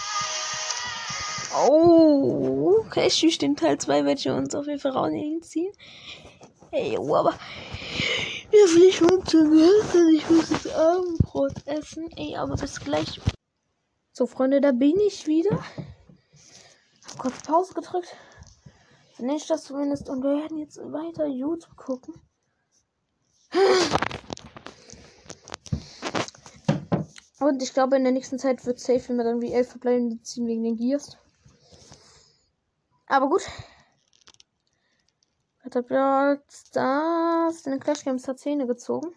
Oh, 1.67 2.85
okay, 2.85 3.09
tschüss. 3.09 3.37
Den 3.39 3.57
Teil 3.57 3.77
2 3.77 4.05
werde 4.05 4.19
ich 4.19 4.29
uns 4.29 4.55
auf 4.55 4.67
jeden 4.67 4.79
Fall 4.79 4.91
rausziehen. 4.91 5.73
Ey, 6.71 6.97
oh, 6.97 7.13
aber 7.15 7.37
mir 8.51 8.67
fliegt 8.67 8.95
schon 8.95 9.25
zu 9.25 9.49
Gestern. 9.49 10.09
Ich 10.15 10.29
muss 10.29 10.49
das 10.49 10.67
Abendbrot 10.73 11.67
essen. 11.67 12.09
Ey, 12.15 12.37
aber 12.37 12.55
bis 12.55 12.79
gleich. 12.79 13.19
So, 14.13 14.27
Freunde, 14.27 14.61
da 14.61 14.71
bin 14.71 14.97
ich 15.01 15.27
wieder. 15.27 15.61
Hab 17.05 17.17
kurz 17.17 17.41
Pause 17.43 17.73
gedrückt. 17.73 18.15
Nenne 19.17 19.35
ich 19.35 19.47
das 19.47 19.65
zumindest. 19.65 20.07
Und 20.07 20.23
wir 20.23 20.37
werden 20.37 20.57
jetzt 20.57 20.77
weiter 20.77 21.25
YouTube 21.25 21.75
gucken. 21.75 22.13
Und 27.39 27.61
ich 27.61 27.73
glaube, 27.73 27.97
in 27.97 28.03
der 28.03 28.13
nächsten 28.13 28.39
Zeit 28.39 28.65
wird 28.65 28.79
safe 28.79 29.11
immer 29.11 29.25
irgendwie 29.25 29.51
elf 29.51 29.69
verbleibende 29.69 30.21
ziehen 30.21 30.47
wegen 30.47 30.63
den 30.63 30.77
Gears. 30.77 31.17
Aber 33.07 33.27
gut. 33.27 33.41
Weiter 35.63 35.81
Brawl 35.81 36.41
Stars. 36.49 37.65
In 37.65 37.71
den 37.73 37.81
Clash 37.81 38.03
Games 38.03 38.27
hat 38.27 38.39
Zähne 38.39 38.67
gezogen. 38.67 39.13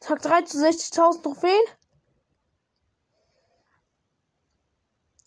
Tag 0.00 0.22
3 0.22 0.42
zu 0.42 0.58
60.000 0.58 1.22
Trophäen. 1.22 1.60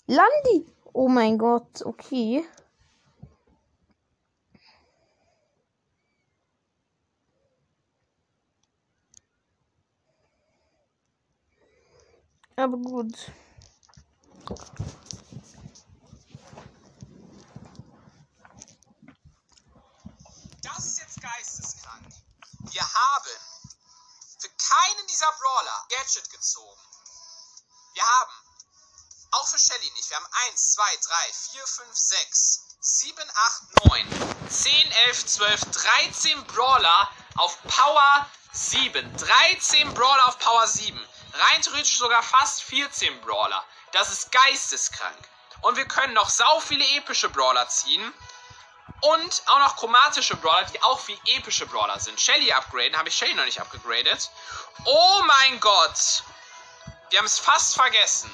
Landi. 0.07 0.67
Oh 0.93 1.07
mein 1.07 1.37
Gott, 1.37 1.85
okay. 1.85 2.45
Aber 12.63 12.77
gut. 12.77 13.13
Das 20.61 20.85
ist 20.85 20.97
jetzt 20.99 21.21
geisteskrank. 21.21 22.07
Wir 22.71 22.81
haben 22.81 23.31
für 24.39 24.47
keinen 24.47 25.07
dieser 25.07 25.29
Brawler 25.41 25.87
Gadget 25.89 26.29
gezogen. 26.29 26.79
Wir 27.95 28.03
haben, 28.03 28.31
auch 29.31 29.47
für 29.47 29.59
Shelly 29.59 29.91
nicht, 29.97 30.09
wir 30.09 30.15
haben 30.15 30.27
1, 30.49 30.71
2, 30.71 30.83
3, 30.83 31.33
4, 31.51 31.67
5, 31.67 31.97
6, 31.97 32.59
7, 32.79 33.29
8, 33.29 33.85
9, 33.89 34.49
10, 34.49 34.91
11, 35.07 35.25
12, 35.25 35.61
13 35.65 36.47
Brawler 36.47 37.09
auf 37.35 37.61
Power 37.63 38.29
7. 38.53 39.17
13 39.17 39.93
Brawler 39.93 40.29
auf 40.29 40.39
Power 40.39 40.65
7. 40.65 40.97
Rein 41.33 41.61
theoretisch 41.61 41.97
sogar 41.97 42.21
fast 42.21 42.63
14 42.63 43.21
Brawler. 43.21 43.63
Das 43.91 44.11
ist 44.11 44.31
geisteskrank. 44.31 45.29
Und 45.61 45.77
wir 45.77 45.87
können 45.87 46.13
noch 46.13 46.29
sau 46.29 46.59
viele 46.59 46.85
epische 46.97 47.29
Brawler 47.29 47.67
ziehen. 47.69 48.13
Und 49.01 49.43
auch 49.47 49.59
noch 49.59 49.75
chromatische 49.77 50.35
Brawler, 50.35 50.65
die 50.65 50.81
auch 50.83 51.07
wie 51.07 51.19
epische 51.35 51.65
Brawler 51.65 51.99
sind. 51.99 52.19
Shelly 52.19 52.51
upgraden. 52.51 52.97
Habe 52.97 53.09
ich 53.09 53.15
Shelly 53.15 53.33
noch 53.33 53.45
nicht 53.45 53.59
abgegradet. 53.59 54.29
Oh 54.85 55.21
mein 55.25 55.59
Gott. 55.59 56.23
Wir 57.09 57.19
haben 57.19 57.25
es 57.25 57.39
fast 57.39 57.75
vergessen. 57.75 58.31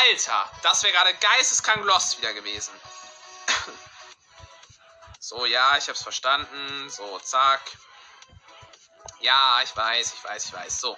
Alter, 0.00 0.50
das 0.62 0.82
wäre 0.82 0.92
gerade 0.92 1.14
geisteskrank 1.14 1.84
Lost 1.84 2.18
wieder 2.18 2.34
gewesen. 2.34 2.74
so, 5.20 5.46
ja, 5.46 5.76
ich 5.76 5.88
hab's 5.88 6.02
verstanden. 6.02 6.90
So, 6.90 7.18
zack. 7.20 7.62
Ja, 9.20 9.60
ich 9.62 9.74
weiß, 9.74 10.12
ich 10.12 10.24
weiß, 10.24 10.44
ich 10.46 10.52
weiß. 10.52 10.80
So. 10.80 10.96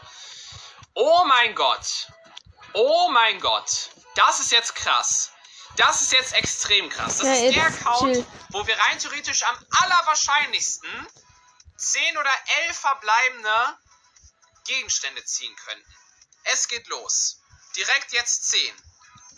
Oh 0.94 1.24
mein 1.24 1.54
Gott. 1.54 2.08
Oh 2.74 3.08
mein 3.10 3.40
Gott. 3.40 3.90
Das 4.14 4.40
ist 4.40 4.52
jetzt 4.52 4.74
krass. 4.74 5.32
Das 5.76 6.02
ist 6.02 6.12
jetzt 6.12 6.32
extrem 6.34 6.88
krass. 6.88 7.18
Das 7.18 7.26
ja, 7.26 7.34
ist 7.34 7.56
der 7.56 7.70
Count, 7.70 8.14
chill. 8.14 8.26
wo 8.50 8.66
wir 8.66 8.78
rein 8.78 8.98
theoretisch 8.98 9.42
am 9.44 9.66
allerwahrscheinlichsten 9.70 11.06
10 11.76 12.18
oder 12.18 12.30
11 12.66 12.78
verbleibende 12.78 13.78
Gegenstände 14.66 15.24
ziehen 15.24 15.54
könnten. 15.56 15.94
Es 16.44 16.68
geht 16.68 16.86
los. 16.88 17.40
Direkt 17.76 18.12
jetzt 18.12 18.50
10. 18.50 18.82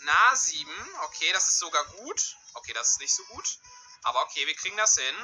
Na, 0.01 0.35
7. 0.35 0.69
Okay, 1.03 1.31
das 1.33 1.47
ist 1.47 1.59
sogar 1.59 1.85
gut. 1.85 2.35
Okay, 2.55 2.73
das 2.73 2.91
ist 2.91 2.99
nicht 2.99 3.15
so 3.15 3.23
gut. 3.25 3.57
Aber 4.03 4.23
okay, 4.23 4.45
wir 4.45 4.55
kriegen 4.55 4.75
das 4.75 4.97
hin. 4.97 5.15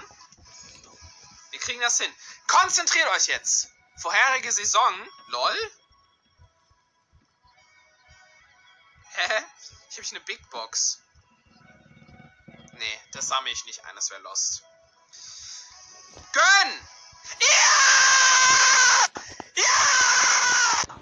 Wir 1.51 1.59
kriegen 1.59 1.81
das 1.81 1.99
hin. 1.99 2.13
Konzentriert 2.47 3.09
euch 3.09 3.27
jetzt. 3.27 3.69
Vorherige 4.01 4.51
Saison. 4.51 5.09
Lol. 5.27 5.71
Hä? 9.19 9.43
Ich 9.89 9.97
habe 9.97 10.07
eine 10.11 10.21
Big 10.21 10.49
Box. 10.49 10.99
Nee, 12.71 12.99
das 13.11 13.27
sammle 13.27 13.51
ich 13.51 13.65
nicht 13.65 13.83
ein, 13.83 13.93
das 13.95 14.09
wäre 14.11 14.21
Lost. 14.21 14.63
Gönn! 16.31 16.87
Ja! 17.41 17.57
Ja! 19.55 20.95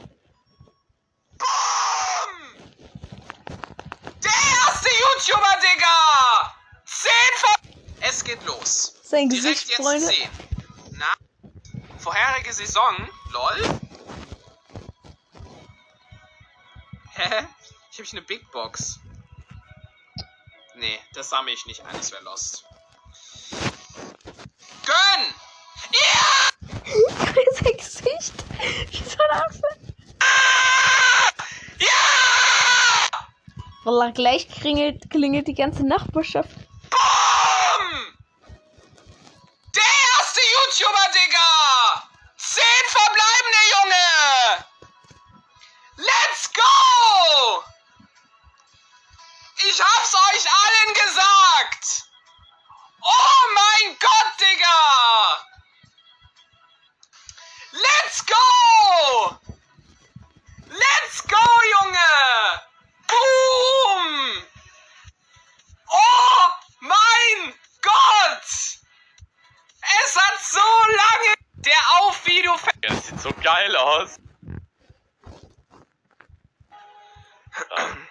Boom! 1.37 2.73
Der 4.23 4.31
erste 4.31 4.89
YouTuber, 4.89 5.55
Digga! 5.61 6.55
Zehn 6.85 7.33
von... 7.37 7.55
Es 8.01 8.23
geht 8.23 8.43
los. 8.45 8.95
Sein 9.03 9.29
Gesicht, 9.29 9.67
Direkt 9.67 9.69
jetzt 9.69 9.77
Freunde. 9.77 10.07
10. 10.07 10.29
Na, 10.93 11.13
vorherige 11.99 12.51
Saison, 12.51 13.09
lol. 13.29 13.79
Hä? 17.13 17.47
Ich 17.99 18.03
habe 18.03 18.11
eine 18.11 18.21
Big 18.21 18.51
Box. 18.51 18.99
Nee, 20.75 20.99
das 21.15 21.31
sammle 21.31 21.51
ich 21.51 21.65
nicht 21.65 21.83
ein, 21.83 21.97
das 21.97 22.11
wäre 22.11 22.23
Lost. 22.25 22.63
Gönn! 24.85 25.33
Ja! 25.93 26.27
Sein 27.53 27.75
Gesicht. 27.75 28.33
Wie 28.91 29.03
so 29.03 29.17
ein 29.17 29.41
Affe. 29.41 29.63
Ja! 31.79 31.89
Wallah, 33.83 34.11
gleich 34.11 34.47
klingelt, 34.47 35.09
klingelt 35.09 35.47
die 35.47 35.55
ganze 35.55 35.83
Nachbarschaft. 35.83 36.55
Boom! 36.91 38.15
Der 39.75 39.91
erste 40.19 40.39
YouTuber, 40.53 41.07
Digga! 41.15 42.11
Zehn 42.37 42.85
verbleibende, 42.89 43.57
Junge! 43.71 43.86
Ich 49.77 49.83
hab's 49.83 50.15
euch 50.15 50.45
allen 50.49 50.93
gesagt! 50.95 52.09
Oh 52.99 53.43
mein 53.53 53.95
Gott, 53.99 54.39
Digga! 54.41 55.45
Let's 57.73 58.25
go! 58.25 59.37
Let's 60.65 61.21
go, 61.27 61.45
Junge! 61.75 62.61
Boom! 63.05 64.47
Oh 65.91 66.49
mein 66.79 67.53
Gott! 67.83 68.49
Es 70.05 70.15
hat 70.15 70.39
so 70.41 70.59
lange 70.87 71.35
der 71.57 71.81
Auf-Video... 71.99 72.57
Das 72.81 73.05
sieht 73.05 73.21
so 73.21 73.31
geil 73.43 73.75
aus. 73.75 74.17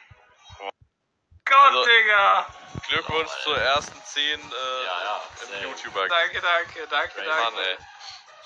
Gott, 1.46 1.72
also, 1.72 1.84
Digga! 1.84 2.46
Glückwunsch 2.88 3.30
oh, 3.30 3.42
zur 3.44 3.58
ersten 3.58 4.04
10 4.04 4.22
äh, 4.22 4.84
ja, 4.84 5.02
ja, 5.02 5.58
im 5.58 5.70
YouTuber. 5.70 6.08
Danke, 6.08 6.40
danke, 6.40 6.86
danke, 6.88 7.14
Great 7.14 7.26
danke. 7.26 7.42
Mann, 7.42 7.58
ey. 7.58 7.78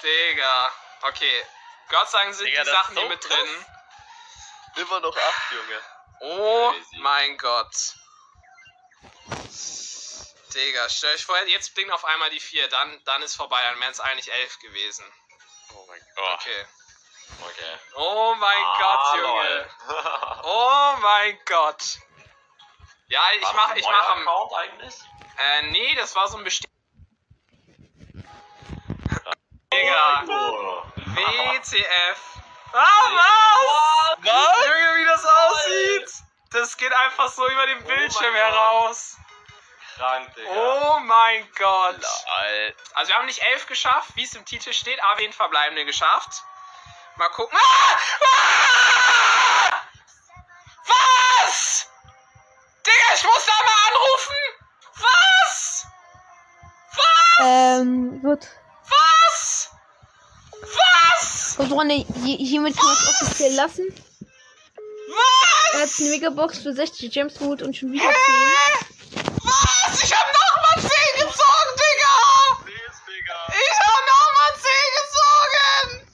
Digga. 0.03 0.73
Okay. 1.03 1.47
Gott 1.89 2.11
sei 2.11 2.23
Dank 2.23 2.35
sind 2.35 2.47
Digga, 2.47 2.63
die 2.63 2.71
Sachen 2.71 2.95
so 2.95 3.01
hier 3.01 3.11
mit 3.11 3.29
drin. 3.29 3.67
Immer 4.77 5.01
noch 5.01 5.17
8, 5.17 5.53
Junge. 5.53 5.81
Oh 6.21 6.73
Crazy. 6.73 6.99
mein 6.99 7.37
Gott. 7.39 7.95
Digga, 10.55 10.89
stell 10.89 11.15
euch 11.15 11.25
vor, 11.25 11.39
jetzt 11.47 11.75
blinkt 11.75 11.93
auf 11.93 12.05
einmal 12.05 12.31
die 12.31 12.41
4, 12.41 12.69
dann, 12.69 13.05
dann 13.05 13.23
ist 13.23 13.37
vorbei, 13.37 13.63
dann 13.63 13.81
wären 13.81 13.93
es 13.93 14.01
eigentlich 14.01 14.33
11 14.33 14.59
gewesen. 14.59 15.05
Oh 15.75 15.87
mein 15.87 16.01
Gott. 16.17 16.41
Okay. 16.41 16.67
Okay. 17.43 17.79
Oh 17.95 18.35
mein 18.37 18.65
ah, 18.65 18.79
Gott, 18.81 19.21
Junge. 19.21 19.71
oh 20.43 20.97
mein 21.01 21.39
Gott. 21.47 21.99
Ja, 23.11 23.21
ich 23.37 23.43
War 23.43 23.55
mach, 23.55 23.69
das 23.71 23.79
ich 23.79 23.87
ein 23.87 23.93
mach 23.93 24.03
neuer 24.03 24.11
am, 24.13 24.21
Account 24.29 24.53
eigentlich? 24.55 24.95
äh, 25.37 25.63
nee, 25.71 25.95
das 25.97 26.15
war 26.17 26.29
so 26.29 26.39
ein 26.39 26.45
Besti 26.45 26.67
Digga, 29.73 30.25
Oh. 30.29 30.83
WTF. 30.97 32.19
Ah, 32.73 32.87
was? 33.11 34.25
Was? 34.25 34.57
Junge, 34.67 34.95
wie 34.97 35.05
das 35.07 35.25
aussieht. 35.25 36.13
Das 36.53 36.77
geht 36.77 36.93
einfach 36.93 37.29
so 37.29 37.49
über 37.49 37.67
den 37.67 37.83
Bildschirm 37.85 38.33
mein 38.33 38.43
Gott. 38.43 38.53
heraus. 38.53 39.17
Krank, 39.97 40.35
Digga. 40.35 40.51
Oh 40.51 40.99
mein 41.01 41.49
Gott. 41.59 42.01
Lol. 42.01 42.75
Also 42.95 43.09
wir 43.11 43.17
haben 43.17 43.27
nicht 43.27 43.43
elf 43.43 43.67
geschafft, 43.67 44.11
wie 44.15 44.25
es 44.25 44.35
im 44.35 44.45
Titel 44.45 44.73
steht, 44.73 45.03
aber 45.05 45.17
den 45.21 45.33
Verbleibende 45.33 45.85
geschafft. 45.85 46.43
Mal 47.17 47.29
gucken. 47.31 47.59
Ah! 47.61 47.63
Ah! 48.23 48.50
Und 61.61 61.69
Freunde, 61.69 61.95
hier- 62.25 62.39
hiermit 62.39 62.75
kann 62.75 62.87
man 62.87 62.95
es 62.97 63.09
offiziell 63.23 63.55
lassen. 63.55 63.87
Er 65.75 65.81
hat 65.81 65.89
Was? 65.89 66.01
eine 66.01 66.09
Megabox 66.11 66.59
für 66.59 66.73
60 66.73 67.13
Gems 67.13 67.35
geholt 67.35 67.61
und 67.63 67.77
schon 67.77 67.93
wieder 67.93 68.03
10. 68.05 68.13
Hä? 68.13 68.87
Was? 69.45 70.03
Ich 70.03 70.11
hab 70.13 70.27
nochmal 70.33 70.81
10 70.81 70.91
gezogen, 71.17 71.71
Digga! 71.77 72.17
Please, 72.65 73.01
Digga. 73.07 73.39
Ich 73.49 73.79
hab 73.79 74.05
nochmal 74.15 74.53
10 74.57 74.89
gezogen! 75.01 76.09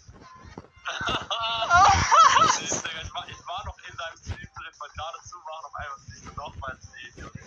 Please, 2.56 2.82
Digga. 2.82 3.00
Ich 3.04 3.14
war, 3.14 3.24
ich 3.28 3.40
war 3.46 3.62
noch 3.66 3.78
in 3.78 3.96
deinem 3.96 4.16
Stream 4.18 4.50
drin, 4.56 4.74
weil 4.80 4.90
gerade 4.96 5.18
zu 5.28 5.36
war 5.46 5.56
und 5.60 5.64
auf 5.66 5.74
einmal 5.76 5.98
siehst 6.08 6.24
du 6.26 6.30
nochmal 6.34 6.74
10, 6.80 7.22
Junge. 7.22 7.40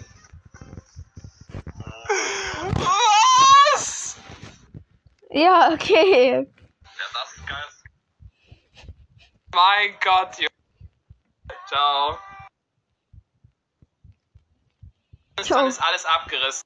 Was? 3.84 4.15
Ja, 5.32 5.72
okay. 5.74 6.48
Ja, 6.84 7.06
das 7.13 7.32
ist 7.38 7.46
geil. 7.48 7.65
Mein 9.60 10.00
Gott, 10.00 10.38
Junge. 10.38 10.89
Ciao. 11.68 12.18
Ciao. 15.42 15.58
Dann 15.58 15.68
ist 15.68 15.84
alles 15.84 16.06
abgerissen. 16.06 16.63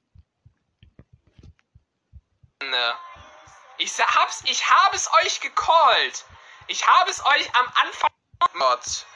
Ne. 2.62 2.94
Ich 3.78 3.98
hab's, 3.98 4.44
ich 4.46 4.70
habe 4.70 4.94
es 4.94 5.12
euch 5.12 5.40
gecallt. 5.40 6.24
Ich 6.68 6.86
habe 6.86 7.10
es 7.10 7.20
euch 7.26 7.56
am 7.56 7.66
Anfang. 7.82 8.10
Mod. 8.52 9.06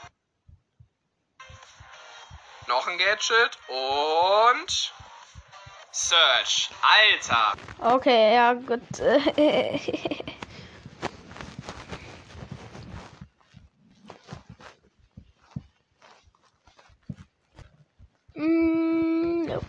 Noch 2.66 2.86
ein 2.88 2.98
Gadget 2.98 3.58
und 3.68 4.92
Search. 5.92 6.70
Alter. 6.82 7.54
Okay, 7.78 8.34
ja, 8.34 8.54
gut. 8.54 8.82
Mm, 18.38 19.48
jo. 19.48 19.60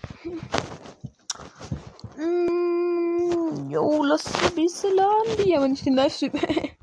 Mm, 2.18 3.72
Jo, 3.72 4.04
lass 4.04 4.26
ein 4.44 4.54
bisschen 4.54 4.96
laden, 4.96 5.38
die, 5.44 5.56
aber 5.70 5.70
nicht 5.70 5.86
den 5.86 5.96
Livestream. 5.96 6.34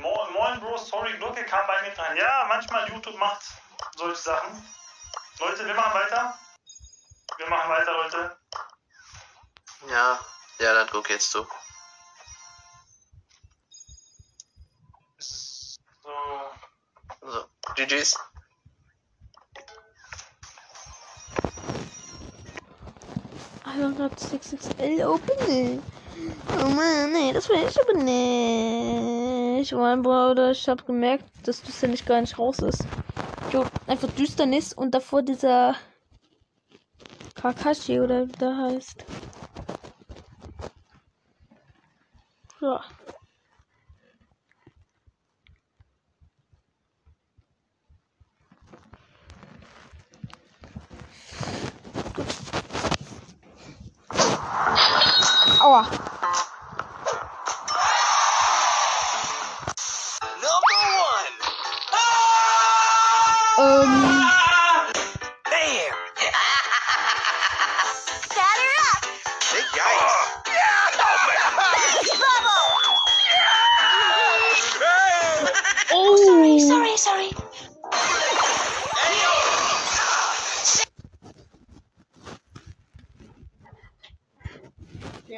Moin, 0.00 0.32
moin, 0.34 0.60
Bro, 0.60 0.76
sorry, 0.76 1.12
Glocke 1.18 1.44
kam 1.44 1.66
bei 1.66 1.82
mir 1.82 1.98
rein. 1.98 2.16
Ja, 2.16 2.46
manchmal 2.48 2.88
YouTube 2.88 3.18
macht 3.18 3.42
solche 3.96 4.20
Sachen. 4.20 4.62
Leute, 5.38 5.66
wir 5.66 5.74
machen 5.74 5.94
weiter. 5.94 6.34
Wir 7.36 7.48
machen 7.48 7.70
weiter, 7.70 7.92
Leute. 7.92 8.36
Ja, 9.90 10.20
ja, 10.60 10.74
dann 10.74 10.88
guck 10.90 11.10
jetzt 11.10 11.30
zu. 11.30 11.46
So. 15.18 16.10
So, 17.20 17.44
GG's. 17.74 18.18
Alter, 23.64 24.10
6XL 24.16 25.04
Open. 25.04 25.82
Oh 26.60 26.68
Mann, 26.68 27.12
nee, 27.12 27.32
das 27.32 27.48
will 27.48 27.66
ich 27.68 27.80
aber 27.80 27.94
nicht. 27.94 29.72
Mein 29.72 30.02
Bruder, 30.02 30.52
ich 30.52 30.68
hab 30.68 30.86
gemerkt, 30.86 31.24
dass 31.42 31.62
Düsternis 31.62 32.04
gar 32.04 32.20
nicht 32.20 32.38
raus 32.38 32.60
ist. 32.60 32.84
Jo, 33.50 33.64
einfach 33.86 34.08
Düsternis 34.10 34.72
und 34.72 34.92
davor 34.92 35.22
dieser 35.22 35.74
Kakashi 37.44 38.00
oder 38.00 38.26
wie 38.26 38.32
der 38.32 38.56
heißt. 38.56 39.04
Ja. 42.62 42.80
Aua. 55.60 56.13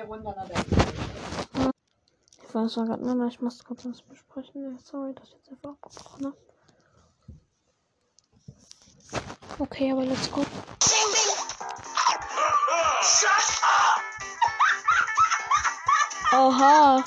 Ich 0.07 0.13
weiß 2.55 2.75
gerade 2.75 3.05
nicht 3.05 3.17
mehr, 3.17 3.27
ich 3.27 3.41
muss 3.41 3.65
kurz 3.65 3.85
was 3.85 4.03
besprechen. 4.03 4.79
Sorry, 4.85 5.13
dass 5.15 5.27
ich 5.29 5.35
jetzt 5.35 5.51
einfach 5.51 5.71
abgebrochen 5.71 6.27
habe. 6.27 6.37
Okay, 9.59 9.91
aber 9.91 10.05
let's 10.05 10.31
go. 10.31 10.47
Oha. 16.33 17.03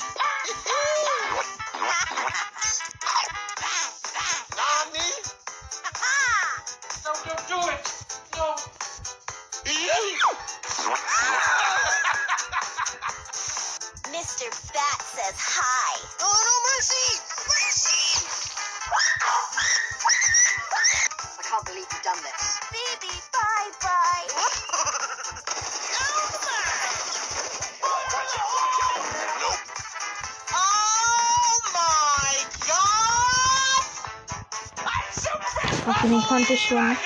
Okay, 36.10 36.18
den 36.18 36.26
kannte 36.26 36.52
ich 36.54 36.66
schon. 36.66 36.96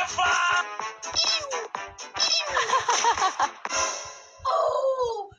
Oh! 4.46 5.30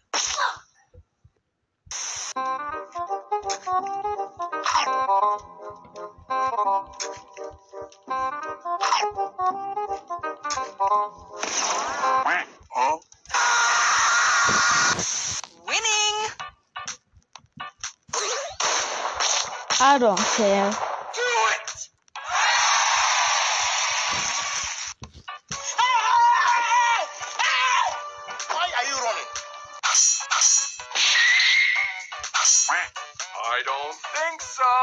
I 33.55 33.63
don't 33.63 33.95
think 34.19 34.41
so. 34.43 34.75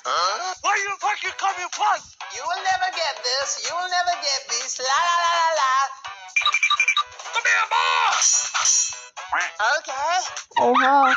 Huh? 0.00 0.56
Where 0.64 0.80
you 0.80 0.96
fucking 0.96 1.36
coming 1.36 1.68
from? 1.76 2.00
You 2.32 2.40
will 2.40 2.64
never 2.64 2.88
get 2.96 3.20
this. 3.20 3.68
You 3.68 3.76
will 3.76 3.92
never 3.92 4.16
get 4.16 4.40
this. 4.48 4.80
La 4.80 4.96
la 4.96 5.16
la 5.20 5.32
la 5.44 5.50
la. 5.60 5.74
Come 7.36 7.44
here, 7.44 7.68
boss. 7.68 8.96
Okay. 9.76 10.16
Oh, 10.56 10.72
wow. 10.72 11.12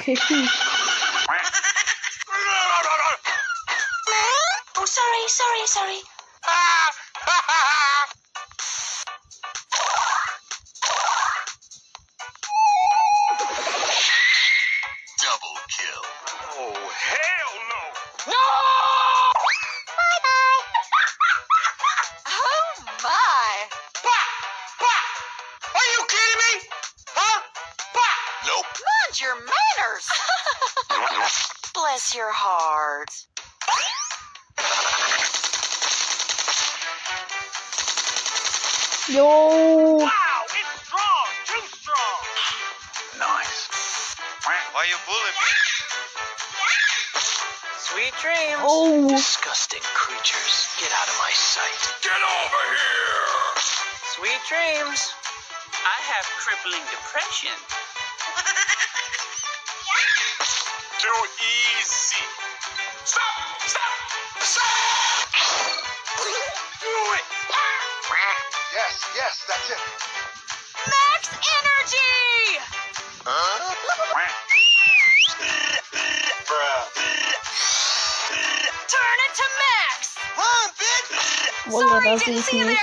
Oha, 0.00 0.12
okay, 0.12 0.14
cool. 0.16 0.46
Oh, 0.46 0.69
Why 44.70 44.86
you 44.86 44.94
bullying 45.02 45.34
me? 45.34 45.50
Sweet 47.90 48.14
dreams. 48.22 48.62
Oh. 48.62 49.10
Disgusting 49.10 49.82
creatures. 49.82 50.70
Get 50.78 50.94
out 50.94 51.10
of 51.10 51.18
my 51.18 51.34
sight. 51.34 51.82
Get 52.06 52.14
over 52.14 52.62
here! 52.70 53.58
Sweet 54.14 54.38
dreams. 54.46 55.10
I 55.74 55.98
have 56.14 56.22
crippling 56.38 56.86
depression. 56.86 57.50
Too 61.02 61.20
easy. 61.42 62.22
Stop! 63.02 63.58
Stop! 63.66 63.98
Stop! 64.38 65.34
Do 66.78 66.94
it! 67.18 67.26
Yes, 68.72 69.04
yes, 69.18 69.44
that's 69.48 69.70
it. 69.70 69.78
Bitch! 81.90 81.96
Wunder, 81.96 82.18
Sorry, 82.18 82.18
das 82.18 82.24
sehe 82.24 82.34
didn't 82.34 82.40
ich 82.40 82.46
see 82.46 82.58
you 82.58 82.66
nicht. 82.66 82.80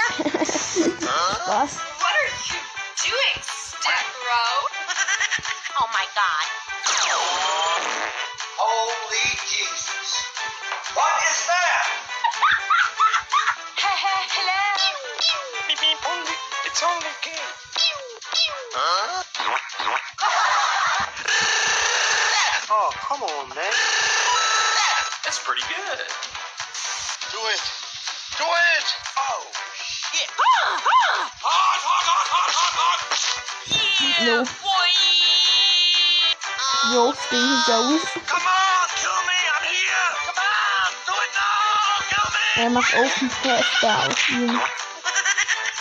Was? 1.47 1.77
What 1.99 2.13
are 2.13 2.29
you 2.51 2.59
doing, 3.03 3.39
step 3.43 4.05
bro? 4.23 4.43
oh 5.81 5.89
my 5.93 6.05
god. 6.15 6.47
Oh, 7.11 7.81
holy 8.57 9.29
Jesus. 9.47 10.25
What 10.95 11.15
is 11.31 11.39
that? 11.47 11.87
Hello. 14.35 14.63
It's 16.65 16.83
only 16.83 17.07
a 17.07 17.25
game. 17.25 17.53
Huh? 18.73 19.23
Oh, 22.69 22.91
come 22.95 23.23
on, 23.23 23.49
man. 23.49 23.73
That's 25.25 25.39
pretty 25.43 25.63
good. 25.69 26.37
Come 37.29 37.35
on, 37.35 38.87
kill 38.95 39.19
me! 39.27 39.35
I'm 39.51 39.67
here! 39.67 40.11
Come 40.23 40.39
on! 40.39 40.89
Do 41.05 41.11
it 41.11 41.31
now! 41.35 41.99
Kill 42.07 42.29
me! 42.31 42.73
Macht 42.73 42.95
Open 42.95 43.29
Tester 43.43 43.95
auf 44.07 44.29
ihn. 44.29 44.61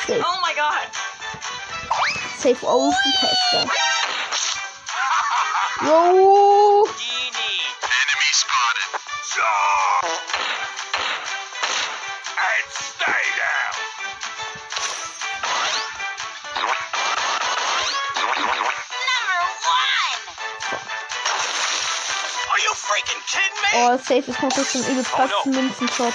Safe. 0.07 0.25
Oh 0.27 0.39
my 0.43 0.53
god. 0.57 0.91
Safe 2.37 2.61
Tester. 3.21 3.63
Jo. 5.85 6.89
Enemy 8.03 8.31
spotted. 8.33 8.91
And 12.27 12.71
stay 12.73 13.25
down! 13.39 13.76
Oh, 23.75 23.97
safe, 23.99 24.25
es 24.27 24.37
kommt 24.37 24.57
jetzt 24.57 24.73
zum 24.73 24.83
übelst 24.83 25.13
krassen 25.13 25.53
Münzenshot. 25.53 26.15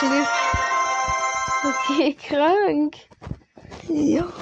Chill. 0.00 0.24
Okay, 1.62 2.14
krank. 2.14 2.96
Ja. 3.86 4.32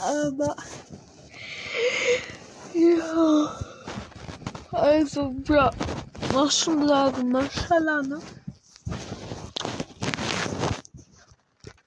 Aber. 0.00 0.56
Ja. 2.72 3.54
Also, 4.70 5.34
schon 6.50 6.88
sagen, 6.88 7.30
Maschallah, 7.30 8.00
ne? 8.00 8.18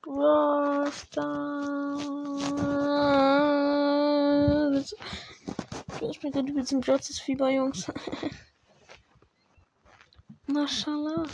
Was 0.06 1.10
das? 1.10 2.06
Ich 6.12 6.19
bin 6.19 6.32
gerade 6.32 6.52
übelst 6.52 6.71
im 6.71 6.82
Jotzes 6.82 7.19
Fieber, 7.19 7.50
Jungs. 7.50 7.91
Maschallah. 10.45 11.26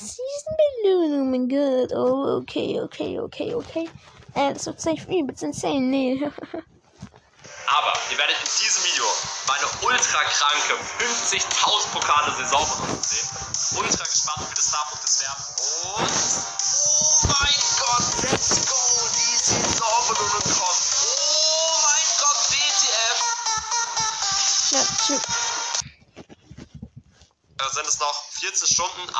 Meine 0.00 0.08
50.000 0.08 0.16
Season 0.16 0.56
Belohnung, 0.82 1.20
oh 1.20 1.30
mein 1.30 1.48
Gott. 1.48 1.92
Oh, 1.92 2.38
okay, 2.40 2.80
okay, 2.80 3.20
okay, 3.20 3.54
okay. 3.54 3.88
Äh, 4.34 4.54
das 4.54 4.66
wird 4.66 4.80
safe 4.80 5.06
übelst 5.12 5.42
insane, 5.42 5.80
nee. 5.80 6.16
Aber 7.66 7.92
ihr 8.10 8.18
werdet 8.18 8.36
in 8.36 8.44
diesem 8.44 8.84
Video 8.84 9.04
meine 9.46 9.66
ultra 9.82 10.24
kranke 10.24 10.74
50.000 10.98 11.92
Pokale 11.92 12.34
Saisonbelohnung 12.36 13.02
sehen. 13.02 13.28
Ultra 13.76 14.04
gespannt, 14.04 14.50
wie 14.50 14.54
das 14.54 14.68
Starpunktes 14.68 15.20
werden. 15.20 15.44
Und. 15.84 16.10
Oh 16.72 17.26
mein 17.26 17.58
Gott, 17.78 18.06
let's 18.30 18.66
go! 18.66 18.80
Die 19.14 19.36
Saisonbelohnung 19.44 20.42
kommt. 20.42 20.82
Oh 21.04 21.76
mein 21.84 22.06
Gott, 22.18 22.40
WTF! 22.50 23.18
Ja, 24.72 24.82
tschüss. 25.04 25.22
Da 27.58 27.68
sind 27.68 27.86
es 27.86 27.98
noch 28.00 28.24
14 28.30 28.66
Stunden. 28.66 29.14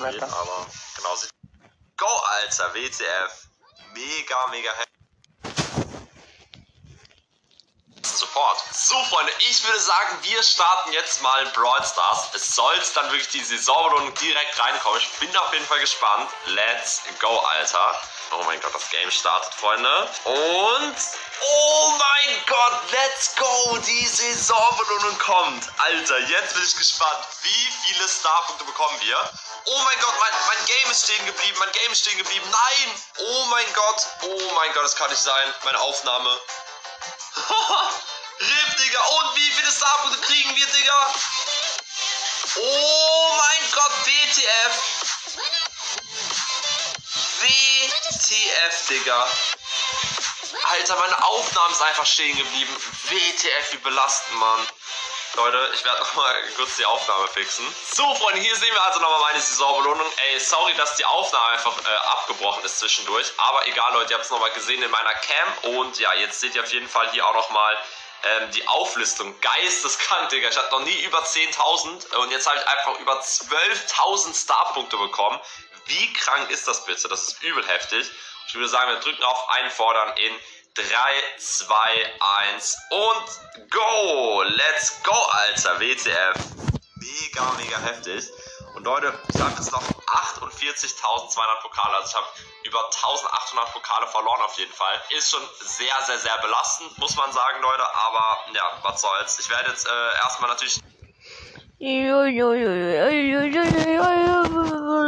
Da. 0.00 0.06
aber 0.08 0.66
genau. 0.96 1.14
Go, 1.98 2.06
Alter, 2.06 2.72
WTF. 2.74 3.48
Mega, 3.92 4.46
mega 4.46 4.72
happy. 4.72 4.90
Sofort. 8.02 8.58
So, 8.72 8.94
Freunde, 9.04 9.30
ich 9.40 9.62
würde 9.62 9.78
sagen, 9.78 10.18
wir 10.22 10.42
starten 10.42 10.92
jetzt 10.92 11.20
mal 11.20 11.44
Brawl 11.48 11.84
Stars. 11.84 12.30
Es 12.34 12.54
soll 12.54 12.74
dann 12.94 13.10
wirklich 13.10 13.28
die 13.28 13.44
Saisonbelohnung 13.44 14.14
direkt 14.14 14.58
reinkommen. 14.58 14.98
Ich 15.00 15.10
bin 15.18 15.36
auf 15.36 15.52
jeden 15.52 15.66
Fall 15.66 15.80
gespannt. 15.80 16.30
Let's 16.46 17.02
go, 17.20 17.38
Alter. 17.38 18.00
Oh 18.32 18.42
mein 18.44 18.58
Gott, 18.62 18.74
das 18.74 18.88
Game 18.88 19.10
startet, 19.10 19.52
Freunde. 19.52 20.08
Und... 20.24 20.96
Oh 21.42 21.90
mein 21.98 22.44
Gott, 22.46 22.80
let's 22.90 23.34
go! 23.36 23.78
Die 23.78 24.06
Saisonbelohnung 24.06 25.18
kommt. 25.18 25.68
Alter, 25.78 26.18
jetzt 26.20 26.54
bin 26.54 26.62
ich 26.62 26.76
gespannt. 26.76 27.26
Wie 27.42 27.72
viele 27.84 28.08
Starpunkte 28.08 28.64
bekommen 28.64 28.98
wir? 29.02 29.30
Oh 29.64 29.78
mein 29.78 30.00
Gott, 30.00 30.14
mein, 30.18 30.32
mein 30.46 30.64
Game 30.66 30.90
ist 30.90 31.04
stehen 31.04 31.26
geblieben. 31.26 31.58
Mein 31.58 31.72
Game 31.72 31.92
ist 31.92 32.00
stehen 32.00 32.18
geblieben. 32.18 32.48
Nein! 32.50 33.02
Oh 33.18 33.44
mein 33.46 33.72
Gott. 33.74 34.06
Oh 34.22 34.52
mein 34.54 34.72
Gott, 34.72 34.84
das 34.84 34.96
kann 34.96 35.10
nicht 35.10 35.22
sein. 35.22 35.54
Meine 35.64 35.80
Aufnahme. 35.80 36.40
Riff, 38.40 38.76
Digga. 38.76 39.00
Und 39.00 39.36
wie 39.36 39.50
viele 39.50 39.70
Starpunkte 39.70 40.20
kriegen 40.22 40.56
wir, 40.56 40.66
Digga? 40.66 41.14
Oh 42.56 43.36
mein 43.36 43.70
Gott, 43.72 43.92
WTF. 44.06 44.72
WTF, 47.40 48.86
Digga. 48.88 49.28
Alter, 50.64 50.96
meine 50.96 51.24
Aufnahme 51.24 51.72
ist 51.72 51.82
einfach 51.82 52.06
stehen 52.06 52.36
geblieben. 52.36 52.76
WTF, 53.08 53.72
wie 53.72 53.78
belastend, 53.78 54.38
Mann. 54.38 54.68
Leute, 55.34 55.70
ich 55.74 55.84
werde 55.84 56.00
nochmal 56.00 56.34
kurz 56.56 56.76
die 56.76 56.84
Aufnahme 56.84 57.28
fixen. 57.28 57.64
So, 57.92 58.14
Freunde, 58.16 58.40
hier 58.40 58.56
sehen 58.56 58.72
wir 58.72 58.82
also 58.82 59.00
nochmal 59.00 59.20
meine 59.20 59.40
Saisonbelohnung. 59.40 60.06
Ey, 60.30 60.40
sorry, 60.40 60.74
dass 60.74 60.96
die 60.96 61.04
Aufnahme 61.04 61.46
einfach 61.50 61.78
äh, 61.78 61.96
abgebrochen 62.08 62.64
ist 62.64 62.78
zwischendurch. 62.78 63.32
Aber 63.36 63.66
egal, 63.66 63.92
Leute, 63.92 64.10
ihr 64.10 64.14
habt 64.16 64.24
es 64.24 64.30
nochmal 64.30 64.50
gesehen 64.52 64.82
in 64.82 64.90
meiner 64.90 65.14
Cam. 65.14 65.74
Und 65.74 65.98
ja, 65.98 66.12
jetzt 66.14 66.40
seht 66.40 66.54
ihr 66.54 66.62
auf 66.62 66.72
jeden 66.72 66.88
Fall 66.88 67.10
hier 67.12 67.26
auch 67.26 67.34
nochmal 67.34 67.78
ähm, 68.22 68.50
die 68.50 68.66
Auflistung. 68.66 69.38
Geisteskrank, 69.40 70.28
Digga. 70.30 70.48
Ich 70.48 70.56
hatte 70.56 70.70
noch 70.72 70.84
nie 70.84 71.00
über 71.02 71.20
10.000 71.20 72.16
und 72.16 72.30
jetzt 72.30 72.48
habe 72.48 72.58
ich 72.58 72.66
einfach 72.66 72.98
über 72.98 73.20
12.000 73.20 74.42
Starpunkte 74.42 74.96
bekommen. 74.96 75.40
Wie 75.86 76.12
krank 76.12 76.50
ist 76.50 76.68
das 76.68 76.84
bitte? 76.84 77.08
Das 77.08 77.22
ist 77.22 77.42
übel 77.42 77.66
heftig. 77.66 78.10
Ich 78.48 78.54
würde 78.54 78.68
sagen, 78.68 78.90
wir 78.90 79.00
drücken 79.00 79.22
auf 79.22 79.48
Einfordern 79.50 80.16
in 80.16 80.34
3, 80.74 80.84
2, 81.38 81.74
1 82.54 82.76
und 82.90 83.70
go! 83.70 84.42
Let's 84.42 85.02
go, 85.02 85.12
Alter, 85.12 85.80
WTF. 85.80 86.36
Mega, 86.96 87.52
mega 87.58 87.78
heftig. 87.78 88.30
Und 88.74 88.84
Leute, 88.84 89.12
ich 89.34 89.40
habe 89.40 89.50
jetzt 89.50 89.72
noch 89.72 89.82
48.200 89.82 91.62
Pokale. 91.62 91.96
Also 91.96 92.08
ich 92.08 92.14
habe 92.14 92.26
über 92.64 92.78
1.800 92.90 93.72
Pokale 93.72 94.06
verloren 94.06 94.42
auf 94.42 94.56
jeden 94.58 94.72
Fall. 94.72 95.00
Ist 95.16 95.30
schon 95.30 95.42
sehr, 95.60 95.94
sehr, 96.06 96.18
sehr 96.18 96.38
belastend, 96.38 96.96
muss 96.98 97.16
man 97.16 97.32
sagen, 97.32 97.60
Leute. 97.62 97.82
Aber 97.94 98.38
ja, 98.54 98.62
was 98.82 99.00
soll's. 99.00 99.38
Ich 99.38 99.50
werde 99.50 99.70
jetzt 99.70 99.86
äh, 99.86 100.16
erstmal 100.22 100.50
natürlich. 100.50 100.80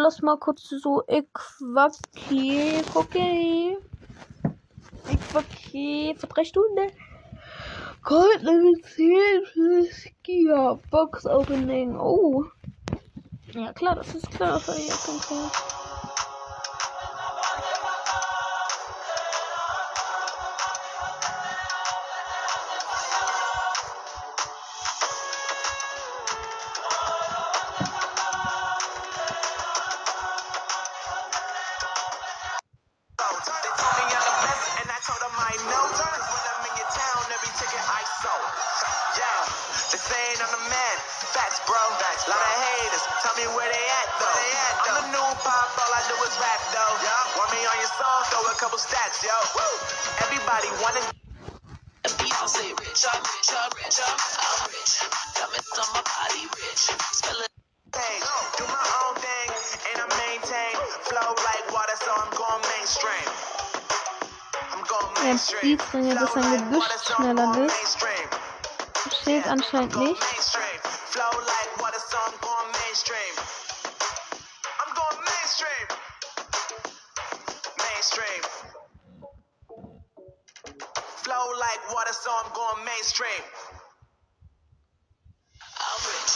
Lass 0.02 0.20
mal 0.22 0.38
kurz 0.38 0.68
so 0.68 1.02
Äquaki 1.06 2.82
gucken. 2.92 3.91
Äquaki, 5.12 6.14
Verbrechtsstunde. 6.16 6.88
Gold 8.02 8.42
Level 8.42 8.74
10 8.82 9.46
fürs 9.52 10.06
Giga 10.22 10.78
Box 10.90 11.26
Opening. 11.26 11.96
Oh. 11.96 12.44
Ja, 13.54 13.72
klar, 13.72 13.96
das 13.96 14.14
ist 14.14 14.30
klar. 14.30 14.54
Das 14.54 14.68
war 14.68 14.76
ja 14.76 14.94
kein 15.04 15.20
Flow 65.92 66.00
like 81.60 81.92
water, 81.92 82.12
so 82.14 82.30
I'm 82.30 82.52
going 82.54 82.84
mainstream. 82.86 83.42
I'm 85.76 85.98
rich. 86.08 86.32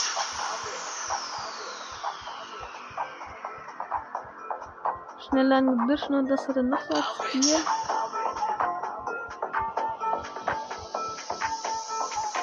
Schneller 5.27 5.57
ein 5.57 5.67
Gebüsch 5.67 6.03
und 6.09 6.27
das 6.29 6.47
hat 6.47 6.57
er 6.57 6.63
noch. 6.63 6.79
Hier. 7.31 7.57
Ja, 7.57 7.96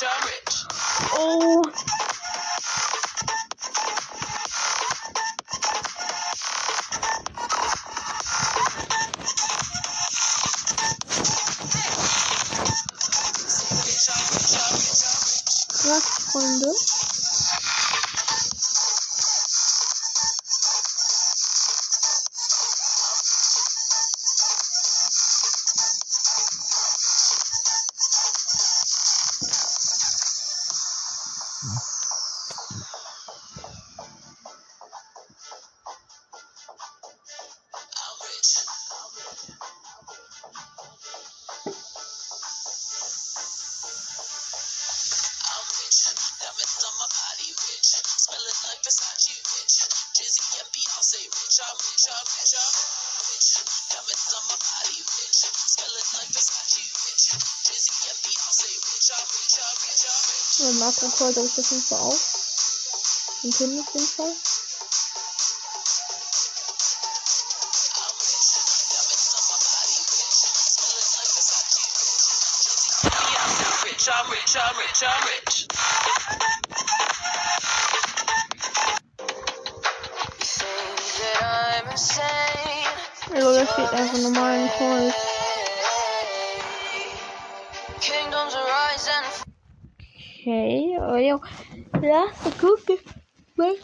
rich, 0.00 0.08
I'm 0.08 0.26
rich, 0.26 0.64
I'm 0.70 1.40
rich. 1.40 1.66
Oh. 1.66 1.67
Marco 60.78 61.08
Call 61.10 61.34
habe 61.34 61.46
ich 61.46 61.58
auf 61.58 61.70
jeden 61.70 61.82
Fall 61.82 61.98
auch. 61.98 62.18
Den 63.42 63.52
Kind 63.52 63.80
auf 63.80 63.94
jeden 63.94 64.06
Fall. 64.08 64.26
I'm 64.26 64.34
rich. 68.18 68.48
Diamonds 68.90 69.34
on 69.34 69.44
my 69.46 69.58
body, 69.62 69.98
rich. 70.08 70.38
Smelling 70.74 71.10
like 71.18 71.30
Versace, 71.34 71.86
rich. 71.98 72.26
Drizzy 72.64 72.90
and 72.94 73.12
Beyonce, 73.14 73.68
rich, 73.84 74.06
I'm 74.08 74.26
rich, 74.30 74.54
I'm 74.56 74.76
rich, 74.78 75.02
I'm 75.02 75.22
rich. 75.28 75.68
Also, 83.30 83.52
da 83.54 83.66
steht 83.66 83.92
einfach 83.92 84.18
normalen 84.18 84.70
Call. 84.78 85.14
Okay, 91.18 91.32
aber 91.32 92.06
ja. 92.06 92.26
Lass 92.30 92.46
uns 92.46 92.58
gucken, 92.58 92.96
was 93.56 93.76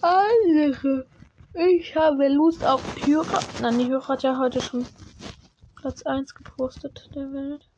andere. 0.00 1.06
Ich 1.54 1.94
habe 1.94 2.28
Lust 2.28 2.64
auf 2.64 2.82
Hyra. 3.04 3.40
Nein, 3.60 3.78
die 3.78 3.88
Hyra 3.88 4.08
hat 4.08 4.22
ja 4.22 4.38
heute 4.38 4.62
schon 4.62 4.86
Platz 5.76 6.02
1 6.04 6.34
gepostet 6.34 7.10
der 7.14 7.30
Welt. 7.32 7.68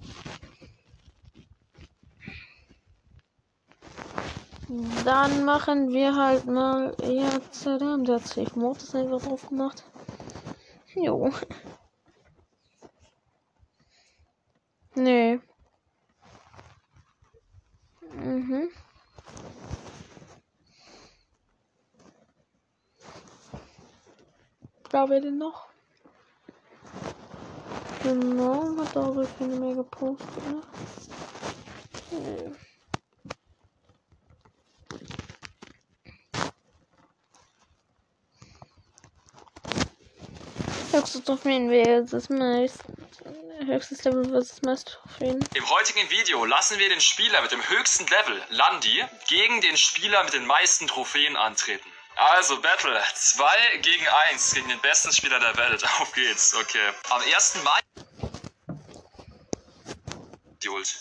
Dann 5.05 5.45
machen 5.45 5.89
wir 5.89 6.15
halt 6.15 6.47
mal. 6.47 6.95
Ja, 7.03 7.31
zadam, 7.51 8.05
der 8.05 8.17
hat 8.17 8.27
Safe 8.29 8.57
Modus 8.57 8.95
einfach 8.95 9.21
drauf 9.21 9.49
gemacht. 9.49 9.83
Jo. 10.95 11.33
Nee. 14.95 15.41
Mhm. 18.13 18.69
Da 24.91 25.09
wir 25.09 25.21
denn 25.21 25.39
noch? 25.39 25.69
Genau, 28.03 28.77
hat 28.77 28.97
auch 28.97 29.15
so 29.15 29.25
viel 29.25 29.47
mehr 29.47 29.77
gepostet, 29.77 30.29
ne? 30.49 30.63
Höchstes 40.91 41.23
Trophäen 41.23 41.71
wäre 41.71 42.05
das 42.05 42.29
meist. 42.29 42.83
Höchstes 43.65 44.03
Level 44.03 44.29
versus 44.29 44.61
meist 44.63 44.89
Trophäen. 44.89 45.47
Im 45.55 45.71
heutigen 45.71 46.11
Video 46.11 46.45
lassen 46.45 46.81
wir 46.81 46.89
den 46.89 47.01
Spieler 47.01 47.41
mit 47.43 47.53
dem 47.53 47.63
höchsten 47.69 48.07
Level, 48.07 48.43
Landi, 48.49 49.05
gegen 49.29 49.61
den 49.61 49.77
Spieler 49.77 50.25
mit 50.25 50.33
den 50.33 50.47
meisten 50.47 50.89
Trophäen 50.89 51.37
antreten. 51.37 51.89
Also 52.17 52.61
Battle 52.61 53.03
2 53.15 53.79
gegen 53.79 54.07
1 54.09 54.53
gegen 54.55 54.69
den 54.69 54.81
besten 54.81 55.13
Spieler 55.13 55.41
der 55.41 55.57
Welt. 55.57 55.83
Auf 56.01 56.13
geht's, 56.13 56.55
okay. 56.55 56.93
Am 57.09 57.23
1. 57.23 57.55
Mai. 57.63 57.81
Die 60.63 60.69
Ult. 60.69 60.95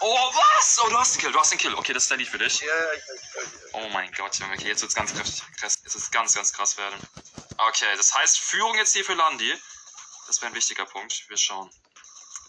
Oh, 0.00 0.30
was? 0.34 0.78
Oh, 0.84 0.88
du 0.90 0.98
hast 0.98 1.14
den 1.14 1.20
Kill, 1.20 1.32
du 1.32 1.40
hast 1.40 1.50
den 1.50 1.58
Kill. 1.58 1.74
Okay, 1.74 1.92
das 1.92 2.04
ist 2.04 2.10
der 2.10 2.18
Lied 2.18 2.28
für 2.28 2.38
dich. 2.38 2.60
Ja, 2.60 2.66
ja, 2.66 2.92
ich, 2.92 3.02
ich, 3.42 3.74
Oh 3.74 3.88
mein 3.88 4.12
Gott, 4.12 4.36
Junge, 4.38 4.54
okay, 4.54 4.68
jetzt 4.68 4.82
wird's 4.82 4.94
ganz 4.94 5.12
kräftig. 5.12 5.42
krass- 5.58 5.80
Jetzt 5.82 5.94
wird's 5.94 6.10
ganz, 6.10 6.34
ganz 6.34 6.52
krass 6.52 6.76
werden. 6.76 6.98
Okay, 7.56 7.96
das 7.96 8.14
heißt 8.14 8.38
Führung 8.38 8.76
jetzt 8.76 8.92
hier 8.92 9.04
für 9.04 9.14
Landi. 9.14 9.52
Das 10.26 10.40
wäre 10.40 10.52
ein 10.52 10.54
wichtiger 10.54 10.84
Punkt. 10.84 11.28
Wir 11.28 11.36
schauen. 11.38 11.70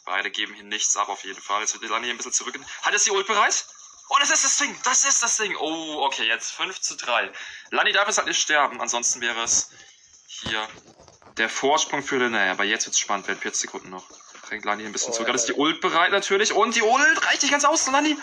Beide 0.05 0.29
geben 0.29 0.53
hier 0.53 0.63
nichts 0.63 0.95
ab 0.97 1.09
auf 1.09 1.23
jeden 1.23 1.41
Fall. 1.41 1.61
Jetzt 1.61 1.73
wird 1.73 1.89
Landi 1.89 2.07
hier 2.07 2.13
ein 2.13 2.17
bisschen 2.17 2.33
zurück. 2.33 2.59
Hat 2.81 2.93
jetzt 2.93 3.05
die 3.05 3.11
Ult 3.11 3.25
bereit? 3.27 3.65
Oh, 4.09 4.15
das 4.19 4.29
ist 4.31 4.43
das 4.45 4.57
Ding. 4.57 4.75
Das 4.83 5.03
ist 5.05 5.21
das 5.21 5.37
Ding. 5.37 5.55
Oh, 5.59 6.03
okay, 6.05 6.25
jetzt 6.27 6.51
5 6.51 6.79
zu 6.79 6.95
3. 6.95 7.31
Landi 7.71 7.91
darf 7.91 8.07
jetzt 8.07 8.17
halt 8.17 8.27
nicht 8.27 8.41
sterben. 8.41 8.79
Ansonsten 8.81 9.21
wäre 9.21 9.43
es 9.43 9.69
hier 10.27 10.67
der 11.37 11.49
Vorsprung 11.49 12.03
für 12.03 12.17
Lene. 12.17 12.51
Aber 12.51 12.63
jetzt 12.63 12.85
wird's 12.85 12.99
spannend. 12.99 13.27
Werden 13.27 13.39
40 13.39 13.61
Sekunden 13.61 13.89
noch. 13.89 14.05
Drängt 14.47 14.63
Landi 14.65 14.83
hier 14.83 14.89
ein 14.89 14.93
bisschen 14.93 15.11
Oh, 15.11 15.15
zurück. 15.15 15.27
Hat 15.27 15.35
jetzt 15.35 15.49
ja. 15.49 15.55
die 15.55 15.59
Ult 15.59 15.81
bereit 15.81 16.11
natürlich. 16.11 16.53
Und 16.53 16.75
die 16.75 16.81
Ult 16.81 17.25
reicht 17.25 17.41
nicht 17.41 17.51
ganz 17.51 17.65
aus, 17.65 17.85
Landi. 17.87 18.17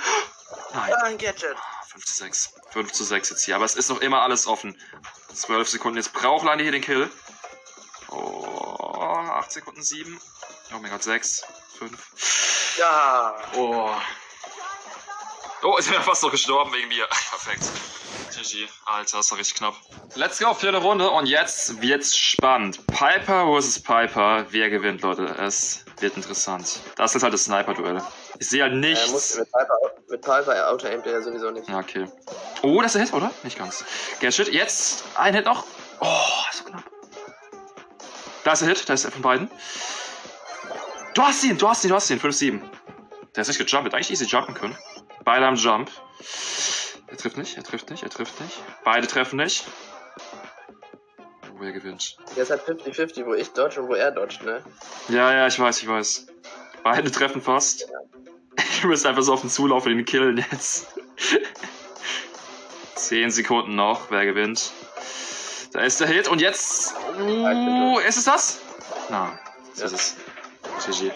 Nein. 0.72 0.94
Ein 1.02 1.18
Gadget. 1.18 1.56
5 1.92 2.04
zu 2.04 2.14
6. 2.14 2.54
5 2.72 2.92
zu 2.92 3.04
6 3.04 3.30
jetzt 3.30 3.44
hier. 3.44 3.56
Aber 3.56 3.64
es 3.64 3.74
ist 3.74 3.90
noch 3.90 4.00
immer 4.00 4.22
alles 4.22 4.46
offen. 4.46 4.80
12 5.34 5.68
Sekunden. 5.68 5.98
Jetzt 5.98 6.12
braucht 6.12 6.44
Landi 6.44 6.64
hier 6.64 6.72
den 6.72 6.82
Kill. 6.82 7.10
Oh, 8.08 8.94
8 9.30 9.52
Sekunden, 9.52 9.82
7. 9.82 10.20
Oh 10.74 10.78
mein 10.78 10.90
Gott, 10.90 11.02
6, 11.02 11.44
5. 11.78 12.76
Ja. 12.78 13.36
Oh. 13.54 13.94
Oh, 15.64 15.76
ist 15.78 15.90
er 15.90 16.02
fast 16.02 16.22
noch 16.22 16.30
gestorben 16.30 16.72
wegen 16.72 16.88
mir. 16.88 17.06
Perfekt. 17.30 17.64
GG. 18.36 18.68
Alter, 18.84 19.18
das 19.18 19.30
war 19.30 19.38
richtig 19.38 19.56
knapp. 19.56 19.74
Let's 20.14 20.38
go, 20.38 20.52
vierte 20.54 20.78
Runde. 20.78 21.08
Und 21.08 21.26
jetzt 21.26 21.80
wird's 21.80 22.16
spannend. 22.16 22.86
Piper 22.88 23.46
vs. 23.60 23.80
Piper. 23.80 24.44
Wer 24.50 24.70
gewinnt, 24.70 25.02
Leute? 25.02 25.24
Es 25.38 25.84
wird 26.00 26.16
interessant. 26.16 26.80
Das 26.96 27.14
ist 27.14 27.22
halt 27.22 27.32
das 27.32 27.44
Sniper-Duell. 27.44 28.02
Ich 28.38 28.48
sehe 28.48 28.62
halt 28.62 28.74
muss 28.74 28.80
nichts. 28.80 29.36
mit 29.36 29.50
Piper, 29.50 29.74
mit 30.10 30.20
Piper 30.20 30.70
auto-aimt 30.70 31.06
er 31.06 31.22
sowieso 31.22 31.50
nicht. 31.50 31.68
Ja, 31.68 31.78
okay. 31.78 32.06
Oh, 32.62 32.82
das 32.82 32.94
ist 32.94 32.94
der 32.94 33.02
Hit, 33.04 33.14
oder? 33.14 33.30
Nicht 33.44 33.58
ganz. 33.58 33.84
Gadget, 34.20 34.52
jetzt 34.52 35.04
ein 35.16 35.34
Hit 35.34 35.46
noch. 35.46 35.64
Oh, 36.00 36.06
so 36.52 36.64
knapp. 36.64 36.84
Da 38.42 38.52
ist 38.52 38.62
der 38.62 38.68
Hit, 38.68 38.88
da 38.88 38.94
ist 38.94 39.04
der 39.04 39.12
von 39.12 39.22
beiden. 39.22 39.50
Du 41.14 41.22
hast 41.22 41.44
ihn, 41.44 41.56
du 41.56 41.68
hast 41.68 41.84
ihn, 41.84 41.90
du 41.90 41.94
hast 41.94 42.10
ihn. 42.10 42.20
5-7. 42.20 42.60
Der 43.34 43.42
ist 43.42 43.48
nicht 43.48 43.58
gejumpt, 43.58 43.86
hätte 43.86 43.96
eigentlich 43.96 44.10
easy 44.10 44.26
jumpen 44.26 44.54
können. 44.54 44.76
Beide 45.24 45.46
haben 45.46 45.56
Jump. 45.56 45.90
Er 47.08 47.16
trifft 47.16 47.36
nicht, 47.36 47.56
er 47.56 47.62
trifft 47.64 47.90
nicht, 47.90 48.02
er 48.02 48.10
trifft 48.10 48.40
nicht. 48.40 48.62
Beide 48.84 49.06
treffen 49.06 49.36
nicht. 49.36 49.64
Oh, 51.50 51.56
wer 51.60 51.72
gewinnt? 51.72 52.16
Jetzt 52.36 52.50
hat 52.50 52.66
50-50, 52.66 53.24
wo 53.26 53.34
ich 53.34 53.52
dodge 53.52 53.80
und 53.80 53.88
wo 53.88 53.94
er 53.94 54.10
dodgt, 54.10 54.42
ne? 54.44 54.62
Ja, 55.08 55.32
ja, 55.32 55.46
ich 55.46 55.58
weiß, 55.58 55.82
ich 55.82 55.88
weiß. 55.88 56.26
Beide 56.82 57.10
treffen 57.10 57.40
fast. 57.42 57.86
Du 58.82 58.88
bist 58.90 59.06
einfach 59.06 59.22
so 59.22 59.32
auf 59.32 59.40
den 59.40 59.48
Zulauf 59.50 59.86
und 59.86 59.92
ihn 59.92 60.04
killen 60.04 60.44
jetzt. 60.50 60.88
Zehn 62.94 63.30
Sekunden 63.30 63.74
noch. 63.74 64.10
Wer 64.10 64.26
gewinnt? 64.26 64.72
Da 65.72 65.80
ist 65.80 66.00
der 66.00 66.06
Hit 66.06 66.28
und 66.28 66.40
jetzt. 66.40 66.94
Uh, 67.18 67.98
ist 68.00 68.18
es 68.18 68.24
das? 68.24 68.60
Na, 69.08 69.38
das 69.70 69.78
Ja. 69.80 69.86
ist 69.86 70.16
es. 70.86 70.96
GG. 71.00 71.12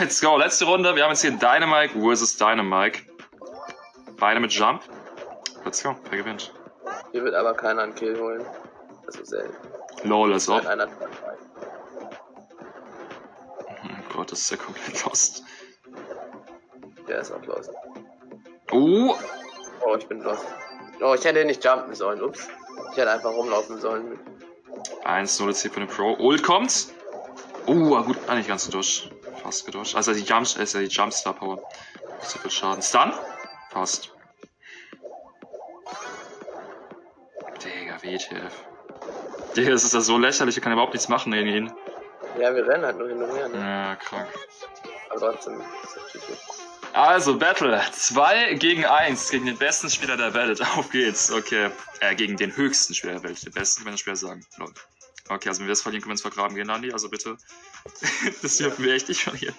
Let's 0.00 0.20
go, 0.20 0.36
letzte 0.38 0.64
Runde. 0.64 0.96
Wir 0.96 1.04
haben 1.04 1.10
jetzt 1.10 1.20
hier 1.20 1.32
Dynamite 1.32 2.00
versus 2.00 2.36
Dynamite. 2.36 3.00
Beide 4.20 4.38
mit 4.38 4.52
Jump. 4.52 4.82
Let's 5.64 5.82
go, 5.82 5.96
wer 6.10 6.18
gewinnt? 6.18 6.52
Hier 7.12 7.24
wird 7.24 7.34
aber 7.34 7.54
keiner 7.54 7.82
einen 7.82 7.94
Kill 7.94 8.18
holen. 8.20 8.44
Das 9.06 9.16
ist 9.16 9.30
selten. 9.30 9.56
Lol, 10.04 10.32
als 10.32 10.48
ob. 10.48 10.64
Einer 10.66 10.86
Oh 13.66 13.74
mein 13.82 14.04
Gott, 14.14 14.30
das 14.30 14.40
ist 14.40 14.50
ja 14.50 14.56
komplett 14.56 15.04
lost. 15.04 15.42
Der 17.08 17.20
ist 17.20 17.32
auch 17.32 17.44
los. 17.44 17.68
Uh, 18.70 19.14
Oh, 19.82 19.96
ich 19.96 20.06
bin 20.06 20.20
los. 20.20 20.38
Oh, 21.00 21.14
ich 21.14 21.24
hätte 21.24 21.44
nicht 21.44 21.64
jumpen 21.64 21.94
sollen. 21.94 22.22
Ups. 22.22 22.48
Ich 22.92 22.98
hätte 22.98 23.10
einfach 23.10 23.30
rumlaufen 23.30 23.80
sollen. 23.80 24.18
1-0 25.04 25.46
jetzt 25.48 25.62
hier 25.62 25.70
für 25.70 25.80
den 25.80 25.88
Pro. 25.88 26.14
Ult 26.18 26.42
kommt. 26.42 26.88
Uh, 27.66 28.02
gut, 28.02 28.18
ah, 28.26 28.34
nicht 28.34 28.48
ganz 28.48 28.68
durch. 28.68 29.10
Fast 29.42 29.64
geduscht. 29.64 29.96
Also 29.96 30.12
die 30.12 30.20
Jump, 30.20 30.42
ist 30.42 30.74
ja 30.74 30.80
die 30.80 30.86
Jumpstar 30.86 31.34
Power. 31.34 31.62
So 32.20 32.38
viel 32.38 32.50
Schaden. 32.50 32.82
Stun? 32.82 33.12
Fast. 33.70 34.12
Digga, 37.64 38.02
WTF. 38.02 38.64
Digga, 39.56 39.70
das 39.70 39.84
ist 39.84 39.94
ja 39.94 40.00
so 40.00 40.18
lächerlich, 40.18 40.56
ich 40.56 40.62
kann 40.62 40.72
überhaupt 40.72 40.92
nichts 40.92 41.08
machen 41.08 41.32
gegen 41.32 41.48
ihn. 41.48 41.72
Ja, 42.38 42.54
wir 42.54 42.66
rennen 42.66 42.84
halt 42.84 42.98
nur 42.98 43.08
hin 43.08 43.22
und 43.22 43.34
her, 43.34 43.48
ne? 43.48 43.58
Ja, 43.58 43.96
krank. 43.96 44.28
Aber 45.10 45.32
trotzdem. 45.32 45.60
Also, 46.92 47.38
Battle. 47.38 47.80
2 47.92 48.54
gegen 48.54 48.84
1 48.84 49.30
gegen 49.30 49.46
den 49.46 49.56
besten 49.56 49.90
Spieler 49.90 50.16
der 50.16 50.34
Welt. 50.34 50.60
Auf 50.76 50.90
geht's. 50.90 51.30
Okay. 51.30 51.70
Äh, 52.00 52.14
gegen 52.14 52.36
den 52.36 52.56
höchsten 52.56 52.94
Spieler 52.94 53.14
der 53.14 53.22
Welt. 53.24 53.44
Den 53.44 53.52
besten, 53.52 53.84
wenn 53.84 53.92
wir 53.92 53.98
schwer 53.98 54.16
sagen. 54.16 54.44
Lol. 54.58 54.72
Okay, 55.28 55.48
also 55.48 55.60
wenn 55.60 55.68
wir 55.68 55.72
das 55.72 55.82
verlieren, 55.82 56.02
können 56.02 56.10
wir 56.10 56.14
uns 56.14 56.22
vergraben 56.22 56.56
gehen, 56.56 56.70
Andi. 56.70 56.92
Also 56.92 57.08
bitte. 57.08 57.36
das 58.42 58.56
dürfen 58.56 58.84
wir 58.84 58.94
echt 58.94 59.08
nicht 59.08 59.22
verlieren. 59.22 59.54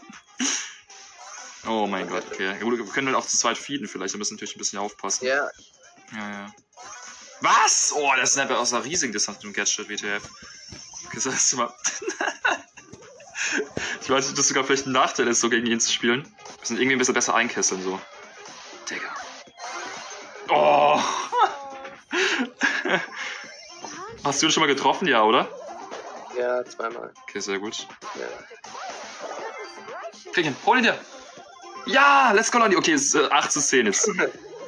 Oh 1.68 1.86
mein 1.88 2.07
Gott, 2.07 2.24
okay. 2.32 2.45
Ja, 2.45 2.53
gut, 2.57 2.78
wir 2.78 2.86
können 2.86 3.07
dann 3.07 3.16
auch 3.16 3.26
zu 3.26 3.38
zweit 3.38 3.57
feeden 3.57 3.88
vielleicht. 3.88 4.14
Wir 4.14 4.18
müssen 4.18 4.36
natürlich 4.36 4.55
ein 4.55 4.59
bisschen 4.59 4.80
aufpassen. 4.80 5.26
Ja, 5.26 5.49
Ja, 6.12 6.32
ja. 6.32 6.53
Was? 7.41 7.91
Oh, 7.95 8.12
der 8.16 8.26
Snapper 8.26 8.59
aus 8.59 8.74
einer 8.74 8.84
riesigen 8.84 9.14
Distanz 9.14 9.38
mit 9.38 9.45
dem 9.45 9.53
Gadget, 9.53 9.89
WTF. 9.89 10.24
Ist 11.14 11.55
mal. 11.55 11.74
ich 14.01 14.09
weiß 14.09 14.26
nicht, 14.26 14.32
ob 14.32 14.36
das 14.38 14.47
sogar 14.47 14.64
vielleicht 14.64 14.86
ein 14.86 14.91
Nachteil 14.91 15.28
ist, 15.28 15.41
so 15.41 15.49
gegen 15.49 15.66
ihn 15.66 15.80
zu 15.80 15.91
spielen. 15.91 16.24
Wir 16.24 16.59
müssen 16.59 16.78
irgendwie 16.78 16.95
ein 16.95 16.99
bisschen 16.99 17.14
besser 17.16 17.36
einkesseln, 17.36 17.84
so. 17.84 17.99
Digga. 18.89 19.14
Oh! 20.49 20.99
oh, 20.99 21.01
Hast 24.24 24.41
du 24.41 24.45
ihn 24.45 24.51
schon 24.51 24.62
mal 24.62 24.68
getroffen? 24.68 25.07
Ja, 25.07 25.24
oder? 25.24 25.49
Ja, 26.38 26.64
zweimal. 26.64 27.12
Okay, 27.24 27.39
sehr 27.39 27.59
gut. 27.59 27.88
Ja. 28.16 28.28
Krieg 30.32 30.45
ihn, 30.45 30.55
hol 30.66 30.78
ihn 30.78 30.84
dir! 30.84 30.97
Ja, 31.86 32.32
let's 32.34 32.51
go, 32.51 32.59
Landi. 32.59 32.77
Okay, 32.77 32.93
es 32.93 33.05
ist 33.05 33.15
äh, 33.15 33.27
8 33.29 33.51
zu 33.51 33.59
10 33.59 33.86
jetzt. 33.88 34.07
Und 34.07 34.19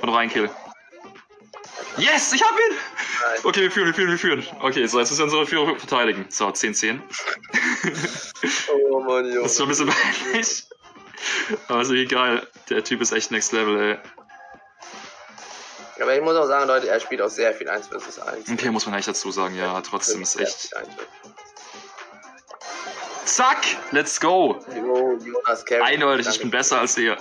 noch 0.04 0.16
ein 0.16 0.30
Kill. 0.30 0.50
Yes, 1.98 2.34
ich 2.34 2.42
hab 2.42 2.52
ihn! 2.52 2.78
Okay, 3.44 3.62
wir 3.62 3.72
führen, 3.72 3.88
wir 3.88 3.94
führen, 3.94 4.10
wir 4.10 4.18
führen. 4.18 4.46
Okay, 4.62 4.86
so, 4.88 5.00
jetzt 5.00 5.12
müssen 5.12 5.20
wir 5.20 5.26
unsere 5.26 5.46
Führung 5.46 5.78
verteidigen. 5.78 6.26
So, 6.30 6.50
10, 6.50 6.74
10. 6.74 7.04
Oh 8.92 9.00
Mann, 9.00 9.26
Junge. 9.26 9.44
Das 9.44 9.52
ist 9.52 9.58
schon 9.58 9.68
ein 9.68 9.70
bisschen 9.70 9.88
peinlich. 9.88 10.64
Aber 11.68 11.82
ist 11.82 12.10
geil. 12.10 12.48
Der 12.70 12.84
Typ 12.84 13.02
ist 13.02 13.12
echt 13.12 13.32
next 13.32 13.52
level, 13.54 13.80
ey. 13.80 13.98
Aber 16.02 16.16
ich 16.16 16.22
muss 16.22 16.36
auch 16.36 16.48
sagen, 16.48 16.68
Leute, 16.68 16.90
er 16.90 17.00
spielt 17.00 17.22
auch 17.22 17.30
sehr 17.30 17.54
viel 17.54 17.70
1 17.70 17.88
vs 17.88 18.20
1. 18.20 18.50
Okay, 18.52 18.72
muss 18.72 18.86
man 18.86 18.96
echt 18.96 19.08
dazu 19.08 19.32
sagen, 19.32 19.56
ja, 19.56 19.80
trotzdem 19.82 20.22
ist 20.22 20.36
echt. 20.36 20.72
Viel 23.24 23.26
1 23.26 23.26
vs. 23.26 23.36
Zack! 23.36 23.66
Let's 23.92 24.20
go! 24.20 24.60
Jo, 24.76 25.18
Jonas. 25.18 25.66
Eindeutig, 25.84 26.28
ich 26.28 26.40
bin 26.40 26.52
besser 26.52 26.80
als 26.82 26.98
ihr. 26.98 27.18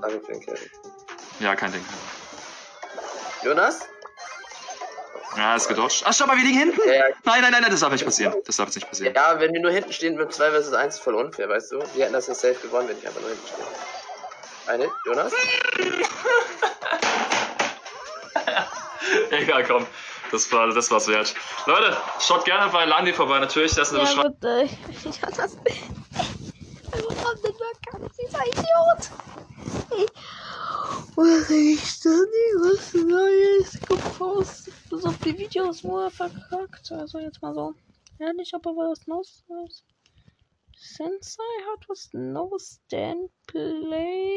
Danke 0.00 0.20
für 0.20 0.32
den 0.32 0.44
Carry. 0.44 0.70
ja, 1.40 1.56
kein 1.56 1.72
Ding. 1.72 1.84
Jonas? 3.42 3.80
Ja, 5.36 5.54
ist 5.54 5.68
gedodged. 5.68 6.02
Ach, 6.04 6.12
schau 6.12 6.26
mal, 6.26 6.36
wir 6.36 6.42
liegen 6.44 6.58
hinten! 6.58 6.80
Ja, 6.86 6.92
ja. 6.92 7.04
Nein, 7.24 7.42
nein, 7.42 7.52
nein, 7.52 7.62
nein, 7.62 7.70
das 7.70 7.80
darf 7.80 7.92
nicht 7.92 8.04
passieren. 8.04 8.34
Das 8.46 8.56
darf 8.56 8.66
jetzt 8.68 8.74
nicht 8.76 8.88
passieren. 8.88 9.14
Ja, 9.14 9.38
wenn 9.38 9.52
wir 9.52 9.60
nur 9.60 9.70
hinten 9.70 9.92
stehen 9.92 10.16
mit 10.16 10.32
2 10.32 10.50
vs 10.60 10.72
1 10.72 10.94
ist 10.96 11.00
voll 11.00 11.14
unfair, 11.14 11.48
weißt 11.48 11.70
du? 11.72 11.78
Wir 11.94 12.04
hätten 12.04 12.14
das 12.14 12.26
ja 12.26 12.34
safe 12.34 12.56
gewonnen, 12.60 12.88
wenn 12.88 12.98
ich 12.98 13.06
einfach 13.06 13.20
nur 13.20 13.30
hinten 13.30 13.46
stehe. 13.46 13.64
Eine, 14.66 14.90
Jonas? 15.06 15.32
Egal, 19.30 19.64
komm. 19.64 19.86
Das 20.32 20.50
war 20.52 20.68
das 20.68 20.90
war's 20.90 21.08
wert. 21.08 21.34
Leute, 21.66 21.96
schaut 22.20 22.44
gerne 22.44 22.70
bei 22.72 22.84
Landi 22.84 23.12
vorbei, 23.12 23.38
natürlich. 23.40 23.74
Das 23.74 23.88
ist 23.90 23.94
eine 23.94 24.04
Ja, 24.04 24.10
Beschreibung. 24.10 24.36
bitte. 24.40 24.68
Ich 25.10 25.22
hab 25.22 25.34
das. 25.36 25.56
Warum 26.92 27.16
denn 27.42 27.54
verkackt, 27.54 28.14
dieser 28.18 28.46
Idiot? 28.46 29.10
Was 31.16 31.50
ich 31.50 32.00
da 32.00 32.10
nie 32.10 32.54
was 32.62 32.94
Neues 32.94 33.72
gepostet? 33.86 34.74
So 34.90 35.12
die 35.24 35.36
Videos, 35.38 35.84
er 35.98 36.10
verkackt. 36.10 36.90
Also 36.92 37.18
jetzt 37.18 37.42
mal 37.42 37.54
so. 37.54 37.74
Ehrlich, 38.18 38.54
aber 38.54 38.70
was 38.70 39.06
Neues? 39.06 39.44
Neues? 39.48 39.84
Sensei 40.76 41.42
hat 41.72 41.88
was 41.88 42.08
Neues 42.12 42.80
denn 42.90 43.28
play 43.46 44.30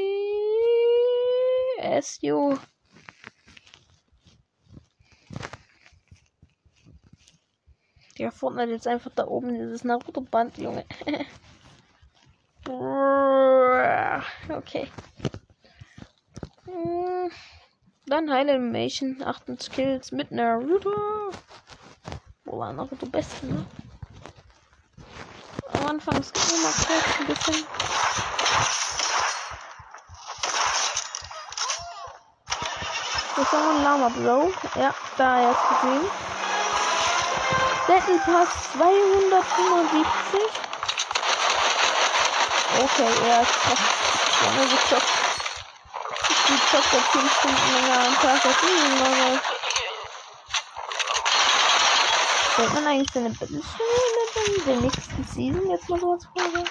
as 1.79 2.17
you. 2.21 2.57
Der 8.23 8.31
Fortnite 8.31 8.71
jetzt 8.71 8.87
einfach 8.87 9.11
da 9.13 9.27
oben 9.27 9.53
dieses 9.53 9.83
Naruto-Band, 9.83 10.57
Junge. 10.57 10.85
Okay. 14.49 14.87
Hm, 16.63 17.29
Dann 18.05 18.31
Heil 18.31 18.49
Animation, 18.49 19.21
8 19.21 19.61
Skills 19.61 20.13
mit 20.13 20.31
Naruto. 20.31 20.89
Wo 22.45 22.59
war 22.59 22.71
Naruto 22.71 23.05
beste, 23.07 23.45
ne? 23.45 23.65
Am 25.73 25.85
Anfang 25.87 26.17
ist 26.17 26.33
immer 26.37 26.71
kurz 26.71 27.19
ein 27.19 27.27
bisschen. 27.27 27.65
Das 33.35 33.45
ist 33.45 33.53
ein 33.53 33.83
Lama 33.83 34.07
Bro. 34.07 34.53
Ja, 34.79 34.95
da 35.17 35.41
erst 35.41 35.81
gesehen. 35.81 36.32
Battle 37.85 38.17
Pass 38.19 38.49
275. 38.73 40.41
Okay, 42.75 43.11
er 43.27 43.41
ist 43.41 43.51
fast 43.51 43.81
lange 44.41 44.67
gezockt. 44.69 45.11
Die 46.47 46.59
zockt 46.71 46.89
seit 46.91 47.03
5 47.03 47.39
Stunden 47.39 47.67
länger 47.73 47.99
am 48.07 48.15
Tag 48.15 48.45
als 48.45 48.63
ich 48.63 48.99
normal. 48.99 49.41
Stellt 52.53 52.73
man 52.73 52.87
eigentlich 52.87 53.11
seine 53.13 53.29
Battle 53.31 53.61
in 54.45 54.65
der 54.65 54.75
nächsten 54.77 55.23
Season 55.25 55.69
jetzt 55.69 55.89
mal 55.89 55.99
so 55.99 56.11
als 56.11 56.25
Frage? 56.25 56.63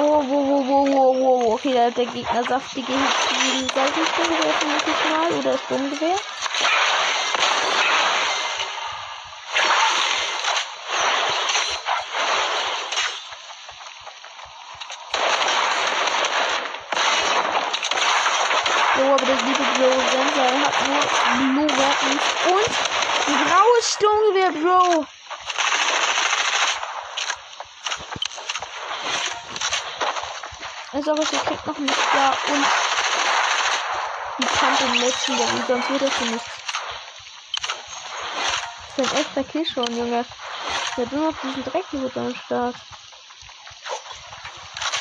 Oh, 0.00 0.22
wo, 0.22 0.38
wo, 0.46 0.66
wo, 0.68 1.14
wo, 1.18 1.58
da 1.88 1.90
hat 1.90 1.96
der 1.96 2.06
Gegner 2.06 2.44
saftige 2.44 2.92
Hits 2.92 3.28
gegen 3.28 3.68
Seitensturmgewehr 3.68 4.52
vermutlich 4.58 4.96
mal 5.10 5.32
oder 5.32 5.58
Sturmgewehr. 5.58 6.16
So, 18.96 19.04
aber 19.04 19.26
der 19.26 19.36
liebe 19.36 19.64
Bro 19.74 19.90
Sensei 20.10 20.58
hat 20.58 20.74
nur 20.88 21.00
Blue 21.54 21.78
Weapons 21.78 22.24
und 22.48 22.70
ein 23.28 23.46
graues 23.46 23.92
Sturmgewehr, 23.94 24.50
Bro. 24.50 25.17
Also, 30.98 31.12
aber 31.12 31.24
sie 31.24 31.36
kriegt 31.36 31.64
noch 31.64 31.78
nicht 31.78 31.96
da 32.12 32.30
und 32.30 32.66
die 34.40 34.46
Pump 34.46 34.80
im 34.80 34.94
letzten 34.94 35.36
Level, 35.36 35.64
sonst 35.68 35.90
wird 35.90 36.02
das 36.02 36.12
für 36.12 36.24
nichts. 36.24 36.50
Das 38.96 39.06
ist 39.06 39.12
ein 39.12 39.20
echter 39.20 39.44
Kill 39.44 39.64
schon, 39.64 39.96
Junge. 39.96 40.26
Der 40.96 41.06
hat 41.06 41.12
nur 41.12 41.30
noch 41.30 41.40
diesen 41.40 41.62
Dreck 41.62 41.84
hier 41.92 42.10
am 42.16 42.34
Start. 42.34 42.74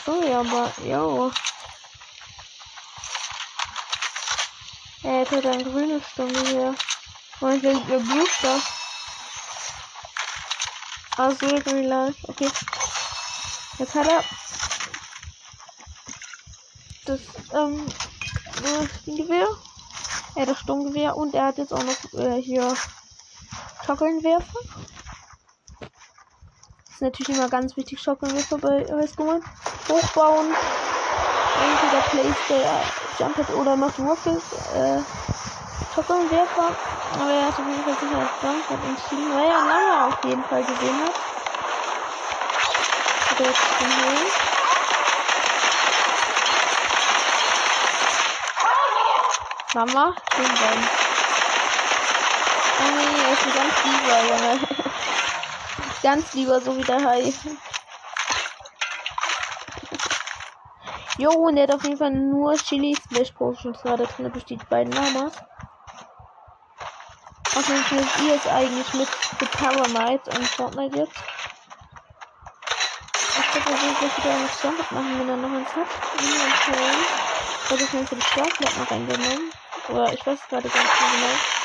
Sorry, 0.05 0.33
aber, 0.35 0.71
yo. 0.85 1.31
Er 5.01 5.21
hat 5.21 5.31
halt 5.31 5.45
ein 5.47 5.63
grünes 5.63 6.07
Stunde 6.11 6.39
hier. 6.47 6.75
Und 7.39 7.55
ich 7.55 7.63
will 7.63 7.81
ihr 7.89 7.99
Booster. 8.01 8.61
Also, 11.17 11.47
Real 11.47 11.81
Life. 11.81 12.19
Okay. 12.27 12.51
Jetzt 13.79 13.95
hat 13.95 14.07
er 14.07 14.23
das 17.07 17.21
ähm, 17.53 17.85
äh, 19.07 19.11
Gewehr. 19.15 19.47
Er 20.35 20.41
hat 20.41 20.49
das 20.49 20.59
Sturmgewehr 20.59 21.15
und 21.15 21.33
er 21.33 21.45
hat 21.45 21.57
jetzt 21.57 21.73
auch 21.73 21.83
noch 21.83 22.19
äh, 22.19 22.41
hier 22.41 22.75
Schockelnwerfer. 23.85 24.59
Ist 26.89 27.01
natürlich 27.01 27.37
immer 27.37 27.49
ganz 27.49 27.77
wichtig, 27.77 28.01
Schockelnwerfer 28.01 28.57
bei 28.57 28.85
Restaurant. 28.93 29.43
Hochbauen. 29.87 30.53
Entweder 31.59 32.01
Playstyle, 32.01 32.63
äh, 32.63 33.23
Jumpet 33.23 33.49
oder 33.51 33.75
macht 33.75 33.97
Rocket. 33.99 34.41
Äh, 34.75 34.99
Schockelnwerfer. 35.95 36.75
Aber 37.19 37.31
er 37.31 37.47
hat 37.47 37.53
auf 37.53 37.65
jeden 37.65 37.83
Fall 37.83 37.97
sicher 37.99 38.19
als 38.19 38.29
Jumpet 38.41 38.89
entschieden, 38.89 39.33
weil 39.33 39.45
er 39.45 39.65
lange 39.65 40.07
auf 40.07 40.23
jeden 40.23 40.43
Fall 40.43 40.63
gesehen 40.63 40.99
hat. 41.01 41.15
Hat 43.31 43.39
jetzt 43.39 43.79
den 43.79 43.87
Holen. 43.87 44.56
Mama, 49.73 50.15
den 50.37 50.45
Ball. 50.45 50.77
Oh 52.79 52.91
nee, 52.95 53.21
er 53.21 53.33
ist 53.33 53.43
ein 53.45 53.53
ganz 53.53 53.83
lieber, 53.83 54.17
Junge. 54.29 54.59
ganz 56.03 56.33
lieber, 56.33 56.61
so 56.61 56.77
wie 56.77 56.83
der 56.83 57.03
Hai. 57.03 57.33
Jo, 61.17 61.31
und 61.31 61.57
er 61.57 61.63
hat 61.63 61.73
auf 61.73 61.83
jeden 61.83 61.97
Fall 61.97 62.11
nur 62.11 62.55
Chili 62.55 62.95
Splash 62.95 63.31
Potions 63.31 63.81
gerade 63.81 64.05
drin 64.07 64.31
durch 64.31 64.45
die 64.45 64.57
beiden 64.69 64.93
Lamas. 64.93 65.33
Außerdem 67.55 67.83
spielt 67.83 68.19
ihr 68.21 68.35
es 68.35 68.47
eigentlich 68.47 68.93
mit 68.93 69.09
The 69.39 69.45
Paramite 69.47 70.29
und 70.29 70.47
Fortnite 70.47 70.97
jetzt. 70.97 71.17
Ich 73.39 73.51
glaube, 73.51 73.71
er 73.71 73.81
will 73.81 73.95
gleich 73.99 74.17
wieder 74.17 74.33
einen 74.33 74.49
Jump 74.61 74.91
machen, 74.91 75.19
wenn 75.19 75.29
er 75.29 75.37
noch 75.37 75.57
eins 75.57 75.75
hat. 75.75 75.87
Okay. 76.13 77.46
Ich 77.69 77.73
habe 77.73 77.83
jetzt 77.83 78.07
für 78.09 78.15
die 78.15 78.21
Startplatten 78.21 78.83
reingenommen. 78.83 79.51
Oder 79.89 80.13
ich 80.13 80.25
weiß 80.25 80.39
gerade 80.47 80.69
gar 80.69 80.83
nicht 80.83 81.01
mehr 81.01 81.09
genau. 81.11 81.57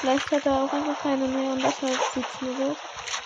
Vielleicht 0.00 0.30
hat 0.30 0.46
er 0.46 0.52
auch 0.52 0.72
einfach 0.72 1.02
keine 1.02 1.26
mehr 1.26 1.50
und 1.50 1.64
das 1.64 1.82
halt 1.82 1.98
sieht's 2.14 2.40
mir 2.40 2.56
wird. 2.56 2.78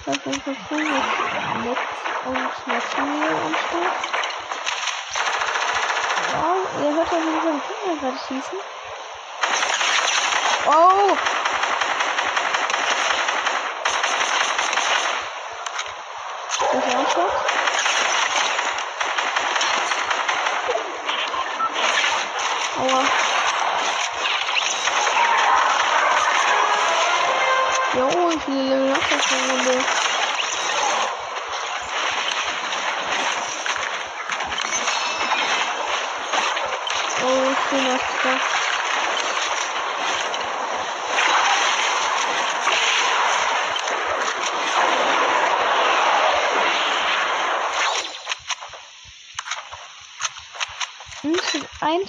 Das 0.07 0.16
ist 0.16 0.27
einfach 0.27 0.57
cool 0.70 0.79
mit 0.79 1.79
Und 2.25 2.66
Maschine 2.66 3.29
am 3.45 3.55
Start. 3.68 3.97
Wow, 6.33 6.83
ihr 6.83 6.95
hört 6.95 7.12
ja, 7.12 7.18
wie 7.18 7.33
die 7.35 7.61
Kinder 7.61 8.01
gerade 8.01 8.18
schießen. 8.27 8.59
Oh! 10.66 11.53
Auch 16.75 17.11
Shot. 17.12 17.31
Aua. 22.81 23.05
Jo, 27.95 28.09
wie 28.29 28.41
viele 28.41 28.62
Level 28.62 28.89
noch 28.89 28.99
das 28.99 29.25
pro 29.25 29.37
Runde? 29.53 29.85
Oh, 37.22 37.55
schöner 37.70 37.99
Stuff. 37.99 38.25
Ein 38.25 38.64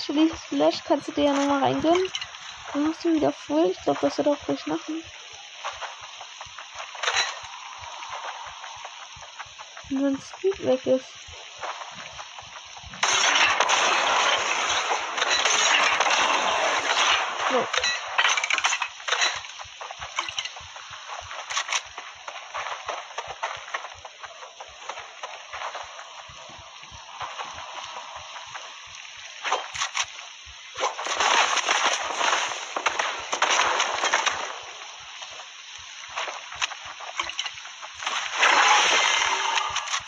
Flash 0.05 0.83
kannst 0.83 1.07
du 1.07 1.11
dir 1.13 1.25
ja 1.25 1.33
nochmal 1.33 1.63
reingönnen. 1.63 2.11
Dann 2.73 2.89
hast 2.89 3.03
du 3.03 3.13
wieder 3.13 3.31
voll. 3.31 3.71
Ich 3.71 3.81
glaube, 3.81 3.99
das 4.01 4.17
wird 4.17 4.27
auch 4.27 4.37
gleich 4.45 4.65
machen. 4.67 5.03
Und 9.89 10.03
wenn 10.03 10.19
Speed 10.19 10.65
weg 10.65 10.85
ist. 10.85 11.05
So. 17.51 17.67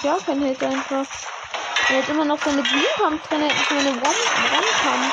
gar 0.08 0.20
keinen 0.20 0.42
Hit 0.42 0.62
einfach. 0.62 1.04
Er 1.90 2.02
hat 2.02 2.08
immer 2.08 2.24
noch 2.24 2.38
so 2.42 2.48
eine 2.48 2.62
Green 2.62 2.82
Pump 2.96 3.28
drin, 3.28 3.42
er 3.42 3.48
hat 3.48 3.56
nicht 3.56 3.70
mal 3.70 3.80
eine 3.80 3.90
One, 3.90 4.00
Pump. 4.00 5.12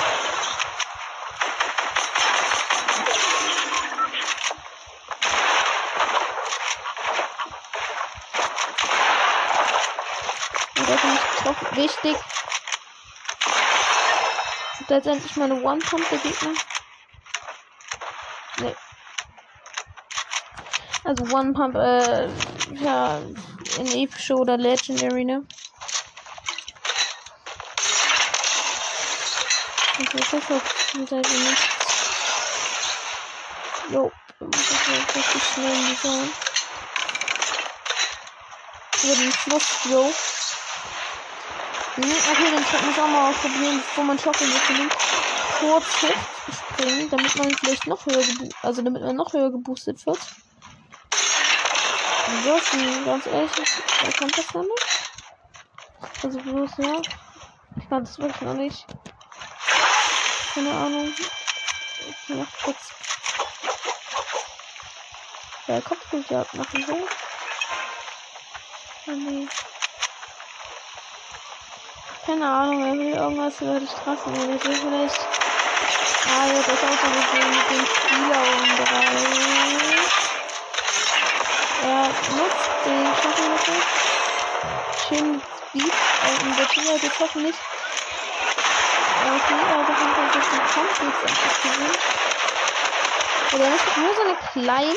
Und 10.78 10.88
hat 10.88 11.04
mich 11.04 11.32
getroffen. 11.36 11.68
Wichtig. 11.76 12.16
Und 14.80 14.92
da 14.92 14.98
ist 14.98 15.08
endlich 15.08 15.36
mal 15.36 15.52
eine 15.52 15.62
One 15.62 15.80
Pump 15.80 16.10
der 16.10 16.20
Gegner. 16.20 16.52
Nee. 18.60 18.76
Also 21.04 21.36
One 21.36 21.52
Pump, 21.52 21.76
äh, 21.76 22.30
ja, 22.76 23.20
in 23.78 23.88
epische 23.94 24.36
oder 24.36 24.58
Legendary, 24.58 25.26
ne? 25.26 25.46
Also 29.98 30.18
das 30.18 30.34
ist 30.34 30.52
auf 30.52 30.86
Seite 31.10 31.16
nichts. 31.16 31.64
Jo, 33.92 34.12
wir 34.40 34.48
müssen 34.48 34.94
jetzt 34.94 35.16
richtig 35.16 35.44
schnell 35.44 35.72
in 35.72 35.88
die 35.88 35.98
Zone. 36.02 36.30
Über 39.04 39.16
den 39.16 39.32
Fluss, 39.32 39.68
jo. 39.90 40.14
Hm, 41.96 42.04
okay, 42.04 42.52
dann 42.52 42.66
kann 42.66 42.86
man 42.86 43.00
auch 43.00 43.08
mal 43.08 43.30
ausprobieren, 43.30 43.78
bevor 43.78 44.04
man 44.04 44.20
schaffen 44.20 44.48
will, 44.48 44.90
kurz 45.60 45.86
hochspringen, 46.02 47.10
damit 47.10 47.36
man 47.36 47.56
vielleicht 47.56 47.88
noch 47.88 48.06
höher 48.06 48.24
also 48.64 48.82
damit 48.82 49.02
man 49.02 49.16
noch 49.16 49.32
höher 49.34 49.52
geboostet 49.52 50.06
wird. 50.06 50.20
Würfen, 52.46 53.06
ganz 53.06 53.26
ehrlich, 53.26 53.52
wer 54.04 54.12
kann 54.14 54.30
das 54.36 54.54
noch 54.54 54.62
nicht? 54.62 54.86
Also 56.22 56.40
bloß, 56.40 56.72
ja. 56.78 57.02
Ich 57.76 57.90
kann 57.90 58.04
das 58.04 58.20
wirklich 58.20 58.42
noch 58.42 58.54
nicht. 58.54 58.86
Keine 60.54 60.70
Ahnung. 60.70 61.12
Ich 61.18 62.36
mach 62.36 62.46
kurz. 62.64 62.94
Der 65.68 65.82
Kopfgeldjagd 65.82 66.54
machen 66.54 66.88
will. 66.88 67.08
Oh 69.08 69.12
nee. 69.12 69.48
Keine 72.28 72.48
Ahnung, 72.48 72.86
er 72.86 72.94
will 72.94 73.14
irgendwas 73.14 73.60
über 73.60 73.80
die 73.80 73.88
Straße. 73.88 74.30
Er 74.30 74.48
will 74.48 74.60
vielleicht. 74.60 75.28
Ah, 76.28 76.46
ja, 76.46 76.54
das 76.54 76.66
gesehen 76.68 77.50
mit 77.50 77.70
dem 77.72 77.86
Spieler 77.88 78.42
umdrehen. 78.54 79.95
Er 81.86 82.08
nutzt 82.08 82.72
den 82.84 83.06
Schockenmittel. 83.14 83.76
Schön 85.08 85.42
Speed. 85.70 85.94
Und 86.42 86.58
der 86.58 86.68
Tiger 86.68 86.98
geht 86.98 87.20
hoffentlich. 87.20 87.56
Okay, 89.22 89.62
aber 89.72 89.84
da 89.84 89.94
hat 89.94 90.18
er 90.18 90.32
sich 90.34 90.50
den 90.50 90.66
Kampf 90.74 91.04
jetzt 91.04 91.62
gewünscht. 91.62 92.00
Ja, 93.52 93.58
der 93.60 93.70
möchte 93.70 94.00
nur 94.00 94.16
so 94.16 94.22
eine 94.22 94.36
kleine 94.52 94.96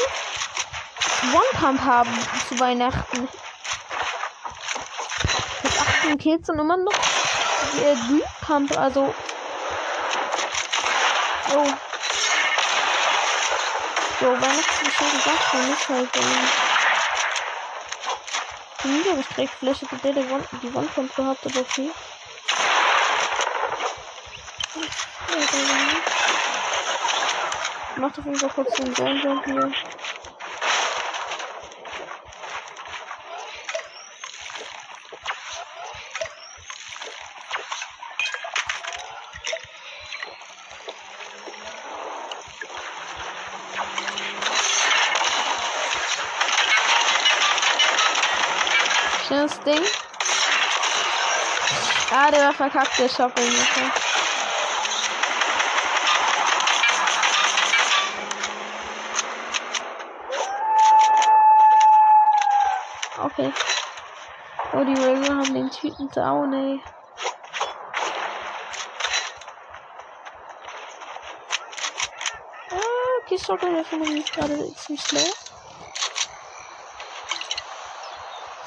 One-Pump 1.35 1.85
haben 1.85 2.27
zu 2.49 2.59
Weihnachten. 2.59 3.29
Mit 5.63 5.73
18 5.81 6.19
Kills 6.19 6.49
und 6.49 6.59
immer 6.59 6.79
noch 6.79 6.95
der 7.83 7.95
Green 7.97 8.23
Pump, 8.41 8.79
also. 8.79 9.15
Jo. 11.53 11.67
Jo, 14.21 14.33
Weihnachtsgeschenke 14.33 15.19
gab's 15.25 15.53
noch 15.53 15.63
nicht 15.63 15.89
halt. 15.89 16.09
Ähm, 16.17 16.49
hm, 18.83 19.11
habe 19.11 19.21
ich 19.21 19.27
direkt 19.29 19.55
Fläche 19.55 19.87
die 19.87 20.13
der 20.13 20.31
One, 20.33 20.45
die 20.61 20.71
One-Pump 20.75 21.15
gehabt, 21.15 21.47
aber 21.47 21.61
okay. 21.61 21.91
Macht 27.97 28.19
auf 28.19 28.25
jeden 28.25 28.39
Fall 28.39 28.51
kurz 28.51 28.75
den 28.75 28.95
Jump 28.95 29.45
hier. 29.45 29.73
Schade, 52.29 52.53
verkackte 52.53 53.09
Shopping. 53.09 53.45
-Mitte. 53.45 53.91
Okay. 63.19 63.53
Oh, 64.75 64.85
die 64.85 64.93
Razer 64.93 65.37
haben 65.37 65.55
den 65.55 65.71
Typen 65.71 66.11
down, 66.11 66.53
ey. 66.53 66.83
Ah, 72.71 73.23
okay, 73.23 73.39
Shotgun 73.39 73.77
öffnen 73.77 74.13
mich 74.13 74.31
gerade 74.31 74.75
ziemlich 74.75 75.03
schnell. 75.03 75.33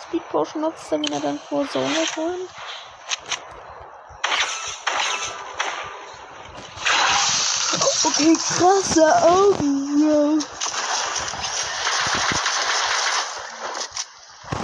Speed 0.01 0.29
Potion 0.29 0.61
nutzt, 0.63 0.91
damit 0.91 1.11
er 1.11 1.19
dann 1.19 1.39
vor 1.39 1.67
Sonne 1.67 2.07
kommt. 2.15 2.49
Okay, 8.21 8.37
krasse 8.37 9.23
Augen, 9.23 9.99
Bro. 9.99 10.37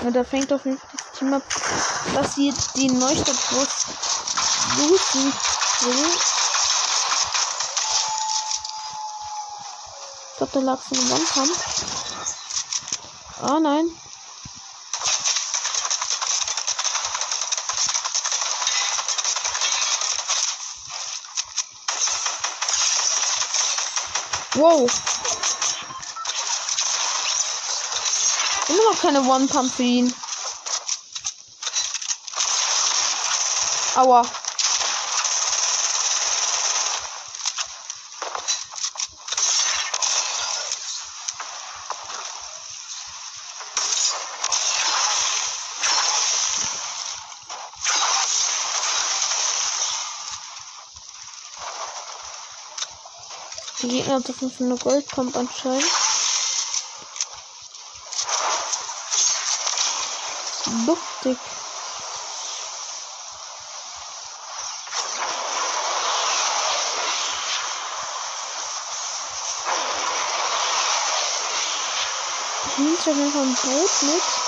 Ja, 0.03 0.11
da 0.11 0.23
fängt 0.23 0.53
auf 0.53 0.63
jeden 0.63 0.79
das 0.91 1.11
Team 1.17 1.33
ab, 1.33 1.41
dass 2.13 2.35
sie 2.35 2.49
jetzt 2.49 2.77
den 2.77 2.99
Neustadtbus 2.99 3.67
looten 4.77 5.33
will. 5.81 6.05
Ich 10.29 10.37
glaube, 10.37 10.51
da 10.53 10.59
lag 10.59 10.79
so 10.79 11.01
ein 11.01 11.11
One-Pump. 11.11 11.57
Ah, 13.41 13.59
nein. 13.59 13.89
Wow. 24.57 24.89
Immer 28.69 28.83
noch 28.91 29.01
keine 29.01 29.21
One-Pump 29.21 29.71
für 29.71 29.83
ihn. 29.83 30.13
Aua. 33.95 34.25
Jeden 54.25 54.51
Fall 54.51 54.65
eine 54.65 54.77
Goldpump 54.77 55.35
anscheinend. 55.35 55.85
Luftig. 60.87 61.37
Hier 72.75 72.93
ist 72.93 72.99
auf 72.99 73.15
jeden 73.15 73.31
Fall 73.31 73.43
ein 73.43 73.55
Boot 73.55 74.01
mit. 74.01 74.46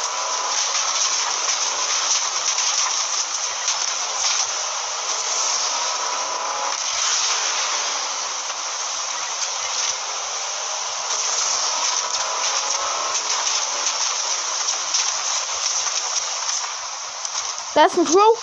Da 17.79 17.85
ist 17.85 17.97
ein 17.97 18.03
Crow. 18.03 18.37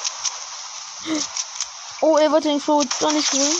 Oh, 2.01 2.17
er 2.17 2.33
wollte 2.33 2.49
den 2.49 2.59
Crow 2.59 2.83
doch 3.01 3.13
nicht 3.13 3.31
holen. 3.35 3.57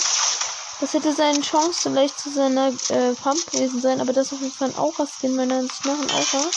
Das 0.81 0.95
hätte 0.95 1.13
seine 1.13 1.43
Chance 1.43 1.81
vielleicht 1.83 2.19
zu 2.19 2.33
seiner 2.33 2.69
äh, 2.69 3.13
Pump 3.23 3.51
gewesen 3.51 3.83
sein, 3.83 4.01
aber 4.01 4.15
das 4.15 4.29
ist 4.29 4.33
auf 4.33 4.41
jeden 4.41 4.55
Fall 4.55 4.71
ein 4.71 4.79
Aura-Skin, 4.79 5.37
meiner 5.37 5.57
Ansicht 5.57 5.85
nach 5.85 5.99
ein 5.99 6.11
Aura. 6.11 6.49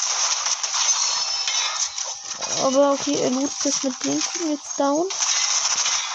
Aber 2.63 2.91
okay, 2.93 3.19
er 3.21 3.31
lootet 3.31 3.65
das 3.65 3.83
mit 3.83 4.05
dem 4.05 4.23
jetzt 4.51 4.79
down. 4.79 5.05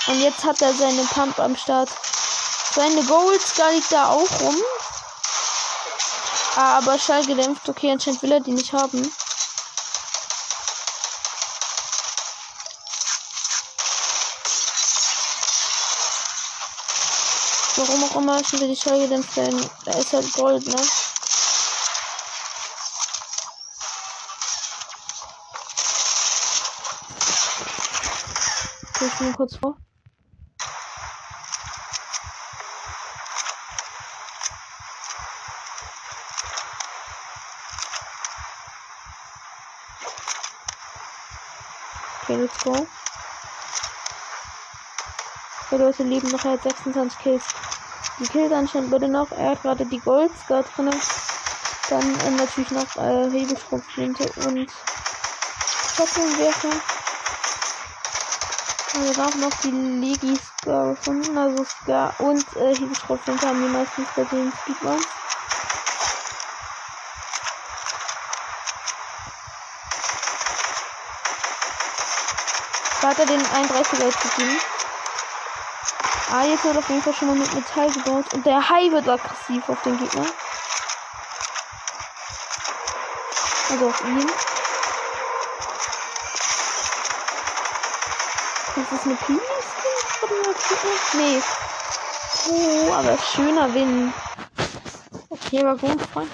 Und 0.07 0.21
jetzt 0.23 0.43
hat 0.43 0.63
er 0.63 0.73
seine 0.73 1.03
Pump 1.03 1.39
am 1.41 1.59
Start. 1.59 1.91
Seine 2.75 3.05
Gold 3.05 3.43
Scar 3.43 3.71
liegt 3.73 3.93
da 3.93 4.13
auch 4.13 4.41
rum. 4.41 4.57
Ah, 6.57 6.79
aber 6.79 6.99
Schall 6.99 7.27
gedämpft. 7.27 7.69
Okay, 7.69 7.91
anscheinend 7.91 8.23
will 8.23 8.33
er 8.33 8.41
die 8.41 8.53
nicht 8.53 8.73
haben. 8.73 9.13
Warum 17.87 18.05
auch 18.05 18.17
immer 18.17 18.43
schon 18.43 18.61
wieder 18.61 18.69
die 18.69 18.77
Schall 18.77 18.99
gedämpft 18.99 19.37
werden. 19.37 19.63
Da 19.85 19.93
ist 19.99 20.15
halt 20.15 20.33
Gold, 20.33 20.67
ne? 20.67 20.81
Ich 29.07 29.19
bin 29.19 29.33
kurz 29.35 29.57
vor. 29.57 29.77
Okay, 42.23 42.37
let's 42.37 42.59
go. 42.65 42.87
Okay, 45.67 45.77
Leute 45.77 46.03
leben 46.05 46.31
noch, 46.31 46.45
hat 46.45 46.63
26 46.63 47.19
Kills. 47.19 47.45
Die 48.19 48.29
Kills 48.29 48.53
anscheinend 48.53 48.91
bitte 48.91 49.09
noch. 49.09 49.33
Er 49.33 49.51
hat 49.51 49.63
gerade 49.63 49.87
die 49.87 49.99
Goldscar 49.99 50.63
drin. 50.63 50.91
Dann 51.91 52.21
äh, 52.21 52.31
natürlich 52.31 52.71
noch 52.71 52.97
äh, 52.97 53.31
Hebelschrotflinte 53.31 54.25
und 54.47 54.71
Shotgunwerfer. 55.97 56.71
Wir 58.95 59.17
haben 59.17 59.41
noch 59.41 59.51
die 59.65 59.71
Legi 59.71 60.37
Scar 60.37 60.95
gefunden. 60.95 61.37
Also 61.37 61.65
Scar 61.65 62.15
und 62.21 62.45
äh, 62.57 62.77
Hebelschrotflinte 62.77 63.49
haben 63.49 63.63
die 63.63 63.69
meistens 63.69 64.09
bei 64.15 64.23
den 64.25 64.53
Speedruns. 64.63 65.07
Da 73.03 73.11
er 73.11 73.27
den 73.27 73.43
31er 73.43 74.05
jetzt 74.05 74.37
gegeben. 74.37 74.61
Ah, 76.31 76.45
jetzt 76.45 76.65
wird 76.65 76.77
auf 76.77 76.89
jeden 76.89 77.03
Fall 77.03 77.15
schon 77.15 77.29
mal 77.29 77.37
mit 77.37 77.55
Metall 77.55 77.91
gebaut. 77.91 78.33
Und 78.33 78.47
der 78.47 78.69
Hai 78.69 78.91
wird 78.91 79.09
aggressiv 79.09 79.69
auf 79.69 79.83
den 79.83 79.99
Gegner. 79.99 80.27
Also 83.71 83.87
auf 83.87 84.05
ihn. 84.05 84.27
Ist 88.77 88.93
das 88.93 89.05
eine 89.05 89.15
Pini? 89.17 89.41
Nee. 91.15 91.43
Oh, 92.49 92.93
aber 92.93 93.19
schöner 93.19 93.73
Wind. 93.73 94.13
Okay, 95.29 95.61
aber 95.61 95.77
gut, 95.77 96.01
Freunde. 96.13 96.31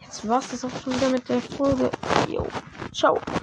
Jetzt 0.00 0.28
war's 0.28 0.48
das 0.50 0.64
auch 0.64 0.70
schon 0.82 0.94
wieder 0.94 1.08
mit 1.08 1.28
der 1.28 1.40
Folge. 1.40 1.90
Jo. 2.28 2.46
Ciao. 2.92 3.20